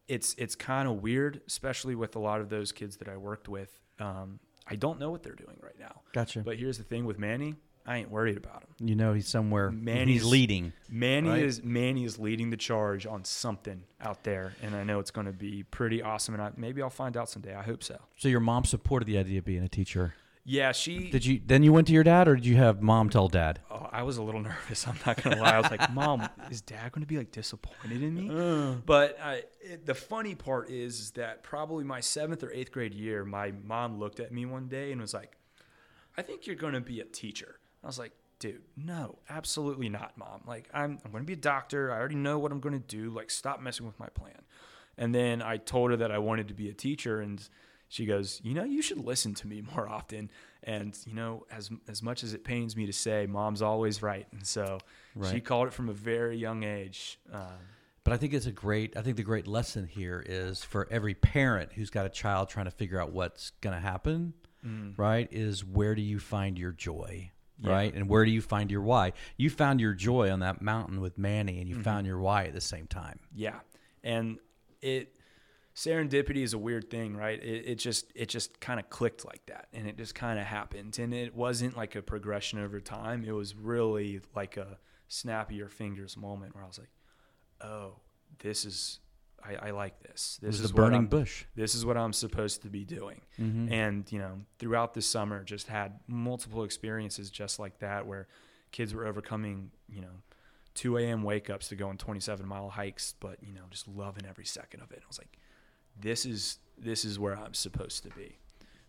it's 0.09 0.35
it's 0.39 0.55
kind 0.55 0.89
of 0.89 1.03
weird, 1.03 1.41
especially 1.47 1.95
with 1.95 2.17
a 2.17 2.19
lot 2.19 2.41
of 2.41 2.49
those 2.49 2.71
kids 2.71 2.99
that 2.99 3.09
I 3.09 3.17
worked 3.17 3.49
with. 3.49 3.81
Um, 3.99 4.41
I 4.67 4.77
don't 4.77 4.99
know 5.01 5.11
what 5.11 5.23
they're 5.23 5.35
doing 5.35 5.57
right 5.63 5.79
now. 5.79 6.03
gotcha. 6.13 6.41
But 6.41 6.59
here's 6.59 6.77
the 6.77 6.85
thing 6.85 7.07
with 7.07 7.19
Manny, 7.19 7.55
I 7.87 7.99
ain't 7.99 8.11
worried 8.11 8.37
about 8.37 8.62
him. 8.64 8.88
you 8.88 8.94
know 8.96 9.12
he's 9.12 9.29
somewhere. 9.29 9.70
Manny's- 9.70 10.22
he's 10.22 10.25
leading. 10.25 10.72
Manny 10.88 11.29
Right. 11.29 11.42
is 11.44 11.62
Manny 11.62 12.05
is 12.05 12.18
leading 12.18 12.51
the 12.51 12.57
charge 12.57 13.07
on 13.07 13.25
something 13.25 13.85
out 14.01 14.25
there, 14.25 14.55
and 14.62 14.75
I 14.75 14.83
know 14.85 14.99
it's 14.99 15.11
going 15.12 15.27
to 15.27 15.33
be 15.33 15.62
pretty 15.62 16.03
awesome. 16.03 16.35
And 16.35 16.42
I, 16.42 16.51
maybe 16.57 16.83
I'll 16.83 16.90
find 16.90 17.16
out 17.16 17.29
someday. 17.31 17.55
I 17.55 17.62
hope 17.62 17.83
so. 17.85 17.99
So 18.16 18.29
your 18.29 18.40
mom 18.40 18.64
supported 18.64 19.07
the 19.07 19.18
idea 19.18 19.38
of 19.38 19.44
being 19.44 19.62
a 19.62 19.68
teacher. 19.68 20.14
Yeah, 20.49 20.70
she 20.70 21.11
Did 21.11 21.27
you? 21.27 21.40
Then 21.44 21.64
you 21.64 21.72
went 21.72 21.88
to 21.88 21.92
your 21.92 22.05
dad, 22.05 22.29
or 22.29 22.37
did 22.37 22.46
you 22.46 22.55
have 22.57 22.81
mom 22.81 23.11
tell 23.11 23.27
dad? 23.29 23.59
Oh, 23.68 23.88
I 23.90 24.05
was 24.05 24.16
a 24.16 24.22
little 24.22 24.40
nervous. 24.53 24.87
I'm 24.87 24.96
not 25.05 25.20
gonna 25.22 25.40
lie. 25.42 25.57
I 25.57 25.61
was 25.61 25.70
like, 25.72 25.92
"Mom, 25.92 26.29
is 26.53 26.61
Dad 26.61 26.92
going 26.92 27.03
to 27.03 27.07
be 27.09 27.18
like 27.18 27.33
disappointed 27.33 28.01
in 28.01 28.14
me?" 28.14 28.31
Uh. 28.31 28.75
But 28.87 29.18
I, 29.20 29.42
it, 29.61 29.87
the 29.87 29.94
funny 29.94 30.37
part 30.37 30.70
is, 30.70 31.01
is 31.01 31.11
that 31.12 31.42
probably 31.42 31.83
my 31.83 31.99
seventh 31.99 32.44
or 32.44 32.53
eighth 32.53 32.70
grade 32.70 32.94
year, 32.94 33.25
my 33.25 33.53
mom 33.64 33.99
looked 33.99 34.20
at 34.20 34.31
me 34.33 34.44
one 34.46 34.68
day 34.68 34.92
and 34.92 35.01
was 35.01 35.14
like, 35.14 35.37
"I 36.16 36.22
think 36.22 36.46
you're 36.46 36.55
going 36.55 36.75
to 36.75 36.81
be 36.81 37.01
a 37.01 37.05
teacher." 37.05 37.59
I 37.83 37.87
was 37.87 37.99
like, 37.99 38.12
"Dude, 38.39 38.62
no, 38.77 39.19
absolutely 39.29 39.89
not, 39.89 40.17
Mom. 40.17 40.43
Like, 40.47 40.69
I'm 40.75 40.99
I'm 41.05 41.11
going 41.12 41.23
to 41.23 41.27
be 41.27 41.33
a 41.35 41.37
doctor. 41.37 41.93
I 41.93 41.97
already 41.99 42.17
know 42.17 42.39
what 42.39 42.53
I'm 42.53 42.61
going 42.61 42.81
to 42.81 42.87
do. 42.87 43.11
Like, 43.11 43.31
stop 43.31 43.61
messing 43.61 43.87
with 43.87 43.99
my 43.99 44.09
plan." 44.09 44.43
And 44.99 45.15
then 45.15 45.43
I 45.43 45.59
told 45.59 45.91
her 45.91 45.97
that 45.99 46.11
I 46.11 46.19
wanted 46.19 46.49
to 46.49 46.55
be 46.55 46.69
a 46.71 46.73
teacher, 46.73 47.21
and 47.21 47.47
she 47.89 48.07
goes, 48.07 48.41
"You 48.43 48.55
know, 48.55 48.65
you 48.65 48.83
should 48.83 48.99
listen 48.99 49.35
to 49.35 49.47
me 49.47 49.62
more 49.75 49.89
often." 49.89 50.31
And 50.62 50.99
you 51.07 51.15
know, 51.15 51.47
as 51.51 51.71
as 51.87 52.03
much 52.03 52.25
as 52.25 52.35
it 52.35 52.43
pains 52.45 52.77
me 52.77 52.87
to 52.87 52.93
say, 52.93 53.27
Mom's 53.27 53.62
always 53.62 54.03
right, 54.03 54.27
and 54.33 54.45
so 54.47 54.79
she 55.31 55.41
called 55.41 55.69
it 55.69 55.73
from 55.73 55.89
a 55.89 55.93
very 55.93 56.37
young 56.37 56.65
age. 56.65 57.19
Um, 57.33 57.43
But 58.03 58.12
I 58.12 58.17
think 58.17 58.35
it's 58.35 58.47
a 58.47 58.53
great. 58.53 58.97
I 58.97 59.03
think 59.03 59.17
the 59.17 59.23
great 59.23 59.47
lesson 59.47 59.87
here 59.87 60.25
is 60.27 60.65
for 60.65 60.89
every 60.91 61.15
parent 61.15 61.73
who's 61.75 61.91
got 61.91 62.07
a 62.07 62.09
child 62.09 62.49
trying 62.49 62.65
to 62.67 62.71
figure 62.73 63.01
out 63.01 63.12
what's 63.12 63.51
going 63.61 63.75
to 63.75 63.81
happen. 63.81 64.33
Right? 64.97 65.29
Is 65.31 65.65
where 65.65 65.95
do 65.95 66.03
you 66.03 66.19
find 66.19 66.59
your 66.59 66.73
joy? 66.73 67.31
Yeah. 67.59 67.71
Right? 67.71 67.95
And 67.95 68.09
where 68.09 68.25
do 68.25 68.31
you 68.31 68.42
find 68.42 68.71
your 68.71 68.83
why? 68.83 69.12
You 69.38 69.49
found 69.51 69.81
your 69.81 69.95
joy 69.95 70.31
on 70.31 70.40
that 70.40 70.61
mountain 70.61 71.01
with 71.01 71.16
Manny, 71.16 71.59
and 71.59 71.69
you 71.69 71.77
Mm-hmm. 71.77 71.85
found 71.85 72.07
your 72.07 72.19
why 72.19 72.45
at 72.45 72.53
the 72.53 72.61
same 72.61 72.87
time. 72.87 73.19
Yeah, 73.35 73.61
and 74.05 74.38
it 74.83 75.14
serendipity 75.75 76.42
is 76.42 76.53
a 76.55 76.59
weird 76.59 76.90
thing, 76.90 77.16
right? 77.16 77.42
It, 77.42 77.64
it 77.66 77.75
just 77.77 78.12
it 78.14 78.29
just 78.29 78.61
kind 78.61 78.79
of 78.81 78.88
clicked 78.90 79.25
like 79.25 79.45
that, 79.47 79.69
and 79.73 79.87
it 79.87 79.97
just 79.97 80.14
kind 80.14 80.38
of 80.38 80.45
happened, 80.47 80.99
and 80.99 81.14
it 81.14 81.35
wasn't 81.35 81.77
like 81.77 81.95
a 81.95 82.03
progression 82.03 82.59
over 82.59 82.81
time. 82.81 83.25
It 83.27 83.33
was 83.33 83.55
really 83.55 84.21
like 84.35 84.57
a 84.57 84.79
snap 85.09 85.51
of 85.51 85.57
your 85.57 85.69
fingers 85.69 86.16
moment 86.16 86.55
where 86.55 86.64
I 86.64 86.66
was 86.66 86.79
like, 86.79 86.90
oh, 87.61 87.95
this 88.40 88.64
is 88.64 89.01
I, 89.47 89.69
I 89.69 89.71
like 89.71 90.01
this. 90.03 90.39
This 90.43 90.61
is 90.61 90.69
the 90.71 90.75
burning 90.75 91.01
I'm- 91.03 91.07
bush. 91.07 91.45
This 91.55 91.75
is 91.75 91.85
what 91.87 91.97
I'm 91.97 92.13
supposed 92.13 92.63
to 92.63 92.69
be 92.71 92.85
doing. 92.85 93.21
Mhm. 93.39 93.71
And 93.71 94.11
you 94.13 94.19
know, 94.19 94.41
throughout 94.59 94.95
the 94.95 95.03
summer, 95.03 95.45
just 95.45 95.69
had 95.69 96.01
multiple 96.07 96.65
experiences 96.65 97.31
just 97.31 97.59
like 97.59 97.79
that, 97.81 98.07
where 98.07 98.27
kids 98.73 98.95
were 98.95 99.07
overcoming, 99.07 99.71
you 99.89 100.01
know, 100.01 100.23
2 100.75 100.99
a.m. 100.99 101.23
wake 101.23 101.49
ups 101.49 101.69
to 101.69 101.77
go 101.77 101.89
on 101.89 101.97
27 101.97 102.47
mile 102.47 102.69
hikes, 102.71 103.15
but 103.21 103.43
you 103.43 103.53
know, 103.53 103.63
just 103.71 103.89
loving 103.89 104.27
every 104.27 104.45
second 104.45 104.81
of 104.83 104.91
it. 104.93 105.01
I 105.03 105.07
was 105.09 105.19
like, 105.19 105.39
this 105.99 106.27
is 106.27 106.59
this 106.79 107.05
is 107.05 107.19
where 107.19 107.37
I'm 107.39 107.55
supposed 107.55 108.03
to 108.03 108.11
be. 108.11 108.39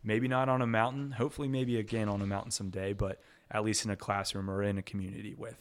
Maybe 0.04 0.28
not 0.28 0.50
on 0.50 0.62
a 0.62 0.68
mountain. 0.68 1.12
Hopefully, 1.12 1.48
maybe 1.48 1.78
again 1.80 2.10
on 2.10 2.22
a 2.22 2.26
mountain 2.26 2.52
someday, 2.52 2.94
but 2.94 3.22
at 3.52 3.64
least 3.64 3.86
in 3.86 3.92
a 3.92 3.96
classroom 3.96 4.50
or 4.50 4.62
in 4.64 4.78
a 4.78 4.82
community 4.82 5.34
with 5.36 5.58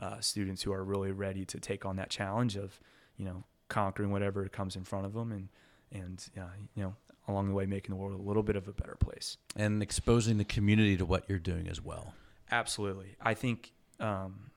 uh, 0.00 0.20
students 0.20 0.62
who 0.62 0.72
are 0.72 0.84
really 0.84 1.12
ready 1.12 1.44
to 1.46 1.58
take 1.60 1.84
on 1.86 1.96
that 1.96 2.10
challenge 2.10 2.56
of, 2.56 2.78
you 3.16 3.24
know, 3.24 3.44
conquering 3.72 4.10
whatever 4.10 4.46
comes 4.48 4.76
in 4.76 4.84
front 4.84 5.06
of 5.06 5.14
them 5.14 5.32
and 5.32 5.48
and 5.90 6.28
uh, 6.38 6.42
you 6.74 6.82
know 6.82 6.94
along 7.26 7.48
the 7.48 7.54
way 7.54 7.64
making 7.64 7.90
the 7.90 7.96
world 7.96 8.12
a 8.12 8.22
little 8.22 8.42
bit 8.42 8.56
of 8.56 8.68
a 8.68 8.72
better 8.72 8.96
place. 8.98 9.38
And 9.56 9.82
exposing 9.82 10.36
the 10.36 10.44
community 10.44 10.96
to 10.96 11.06
what 11.06 11.24
you're 11.28 11.38
doing 11.38 11.68
as 11.68 11.80
well. 11.80 12.14
Absolutely. 12.50 13.16
I 13.20 13.34
think 13.34 13.72
um, 13.98 14.50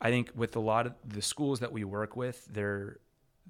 I 0.00 0.10
think 0.10 0.30
with 0.34 0.54
a 0.54 0.60
lot 0.60 0.86
of 0.86 0.94
the 1.04 1.20
schools 1.20 1.60
that 1.60 1.72
we 1.72 1.82
work 1.84 2.14
with, 2.16 2.46
there 2.46 2.98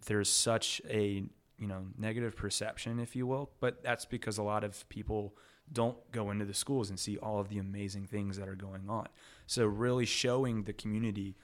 there's 0.07 0.31
such 0.31 0.81
a 0.89 1.25
you 1.59 1.67
know 1.67 1.83
negative 1.99 2.35
perception, 2.35 2.99
if 2.99 3.15
you 3.15 3.27
will, 3.27 3.51
but 3.61 3.83
that's 3.83 4.07
because 4.07 4.39
a 4.39 4.43
lot 4.43 4.65
of 4.65 4.89
people 4.89 5.37
don't 5.73 5.99
go 6.13 6.31
into 6.31 6.47
the 6.47 6.55
schools 6.55 6.89
and 6.89 6.99
see 6.99 7.19
all 7.19 7.39
of 7.39 7.49
the 7.51 7.59
amazing 7.59 8.07
things 8.07 8.39
that 8.39 8.49
are 8.49 8.57
going 8.57 8.89
on. 8.89 9.07
So 9.47 9.67
really 9.67 10.07
showing 10.07 10.65
the 10.65 10.73
community, 10.73 11.37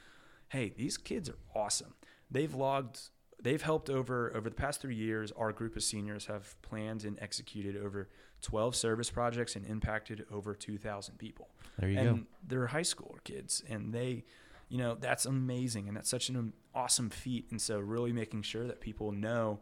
hey, 0.48 0.72
these 0.76 0.96
kids 0.96 1.28
are 1.28 1.38
awesome. 1.54 1.94
They've 2.28 2.52
logged 2.52 3.10
they've 3.42 3.62
helped 3.62 3.90
over 3.90 4.34
over 4.34 4.48
the 4.48 4.54
past 4.54 4.80
3 4.80 4.94
years 4.94 5.32
our 5.32 5.52
group 5.52 5.76
of 5.76 5.82
seniors 5.82 6.26
have 6.26 6.60
planned 6.62 7.04
and 7.04 7.18
executed 7.20 7.76
over 7.76 8.08
12 8.42 8.76
service 8.76 9.10
projects 9.10 9.56
and 9.56 9.66
impacted 9.66 10.26
over 10.30 10.54
2000 10.54 11.18
people. 11.18 11.48
There 11.78 11.90
you 11.90 11.98
and 11.98 12.16
go. 12.18 12.26
they're 12.46 12.66
high 12.68 12.82
school 12.82 13.18
kids 13.24 13.62
and 13.68 13.92
they 13.92 14.24
you 14.68 14.78
know 14.78 14.94
that's 14.94 15.26
amazing 15.26 15.88
and 15.88 15.96
that's 15.96 16.10
such 16.10 16.28
an 16.28 16.52
awesome 16.74 17.10
feat. 17.10 17.46
And 17.50 17.60
so 17.60 17.78
really 17.78 18.12
making 18.12 18.42
sure 18.42 18.66
that 18.66 18.80
people 18.80 19.12
know 19.12 19.60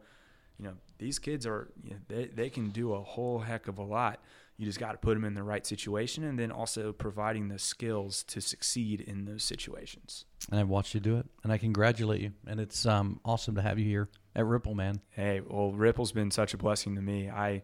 you 0.58 0.64
know 0.66 0.74
these 0.98 1.18
kids 1.18 1.46
are 1.46 1.68
you 1.82 1.90
know, 1.90 1.96
they, 2.08 2.26
they 2.26 2.50
can 2.50 2.70
do 2.70 2.94
a 2.94 3.00
whole 3.02 3.40
heck 3.40 3.68
of 3.68 3.78
a 3.78 3.82
lot 3.82 4.20
you 4.56 4.66
just 4.66 4.78
got 4.78 4.92
to 4.92 4.98
put 4.98 5.14
them 5.14 5.24
in 5.24 5.34
the 5.34 5.42
right 5.42 5.66
situation 5.66 6.24
and 6.24 6.38
then 6.38 6.50
also 6.50 6.92
providing 6.92 7.48
the 7.48 7.58
skills 7.58 8.22
to 8.24 8.40
succeed 8.40 9.00
in 9.00 9.24
those 9.24 9.42
situations 9.42 10.24
And 10.50 10.60
I've 10.60 10.68
watched 10.68 10.94
you 10.94 11.00
do 11.00 11.16
it, 11.18 11.26
and 11.42 11.52
I 11.52 11.58
congratulate 11.58 12.20
you. 12.20 12.32
And 12.46 12.60
it's 12.60 12.86
um, 12.86 13.20
awesome 13.24 13.54
to 13.56 13.62
have 13.62 13.78
you 13.78 13.84
here. 13.84 14.08
at 14.36 14.44
Ripple, 14.44 14.74
man. 14.74 15.00
Hey, 15.10 15.40
well, 15.40 15.72
Ripple's 15.72 16.12
been 16.12 16.30
such 16.30 16.54
a 16.54 16.58
blessing 16.58 16.94
to 16.96 17.02
me. 17.02 17.30
I 17.30 17.62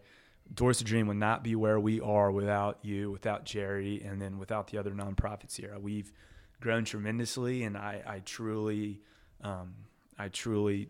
Doors 0.53 0.79
to 0.79 0.83
Dream 0.83 1.07
would 1.07 1.17
not 1.17 1.43
be 1.43 1.55
where 1.55 1.79
we 1.79 2.01
are 2.01 2.29
without 2.29 2.79
you, 2.81 3.09
without 3.09 3.45
Jerry, 3.45 4.01
and 4.03 4.21
then 4.21 4.37
without 4.37 4.67
the 4.67 4.77
other 4.77 4.91
nonprofits 4.91 5.55
here. 5.55 5.75
We've 5.79 6.11
grown 6.59 6.83
tremendously, 6.83 7.63
and 7.63 7.77
I, 7.77 8.01
I 8.05 8.19
truly, 8.19 9.01
um, 9.43 9.73
I 10.19 10.27
truly 10.27 10.89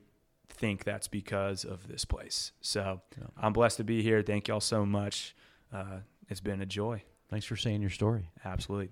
think 0.49 0.83
that's 0.83 1.07
because 1.07 1.63
of 1.63 1.87
this 1.87 2.05
place. 2.05 2.51
So 2.61 3.01
yeah. 3.17 3.27
I'm 3.37 3.53
blessed 3.53 3.77
to 3.77 3.83
be 3.83 4.01
here. 4.01 4.23
Thank 4.23 4.47
y'all 4.47 4.59
so 4.59 4.85
much. 4.85 5.35
Uh, 5.73 5.99
it's 6.29 6.39
been 6.39 6.61
a 6.61 6.65
joy. 6.65 7.03
Thanks 7.29 7.45
for 7.45 7.55
saying 7.55 7.81
your 7.81 7.89
story. 7.89 8.29
Absolutely. 8.43 8.89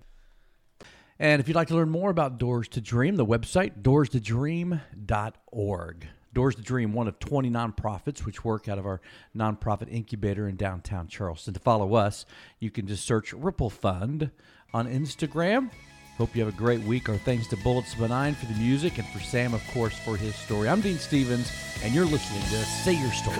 And 1.18 1.40
if 1.40 1.48
you'd 1.48 1.54
like 1.54 1.68
to 1.68 1.74
learn 1.74 1.90
more 1.90 2.10
about 2.10 2.38
Doors 2.38 2.68
to 2.68 2.80
Dream, 2.80 3.16
the 3.16 3.26
website, 3.26 3.82
doorstodream.org. 3.82 6.06
Doors 6.32 6.54
to 6.54 6.62
Dream, 6.62 6.94
one 6.94 7.08
of 7.08 7.18
20 7.18 7.50
nonprofits 7.50 8.24
which 8.24 8.44
work 8.44 8.68
out 8.68 8.78
of 8.78 8.86
our 8.86 9.00
nonprofit 9.36 9.92
incubator 9.92 10.48
in 10.48 10.56
downtown 10.56 11.08
Charleston. 11.08 11.52
To 11.54 11.60
follow 11.60 11.94
us, 11.94 12.24
you 12.58 12.70
can 12.70 12.86
just 12.86 13.04
search 13.04 13.34
Ripple 13.34 13.68
Fund 13.68 14.30
on 14.72 14.86
Instagram. 14.86 15.70
Hope 16.16 16.34
you 16.36 16.44
have 16.44 16.54
a 16.54 16.56
great 16.56 16.80
week. 16.82 17.08
Our 17.08 17.16
thanks 17.18 17.46
to 17.48 17.56
Bullets 17.58 17.94
Benign 17.94 18.34
for 18.34 18.46
the 18.46 18.54
music 18.54 18.98
and 18.98 19.06
for 19.08 19.20
Sam, 19.20 19.54
of 19.54 19.62
course, 19.72 19.96
for 19.98 20.16
his 20.16 20.34
story. 20.34 20.68
I'm 20.68 20.80
Dean 20.80 20.98
Stevens, 20.98 21.50
and 21.82 21.94
you're 21.94 22.04
listening 22.04 22.42
to 22.42 22.64
Say 22.64 22.92
Your 22.92 23.12
Story. 23.12 23.36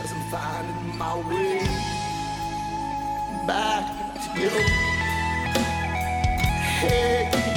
Back 3.47 3.87
to 4.35 4.41
you. 4.41 4.51
Hey. 6.81 7.50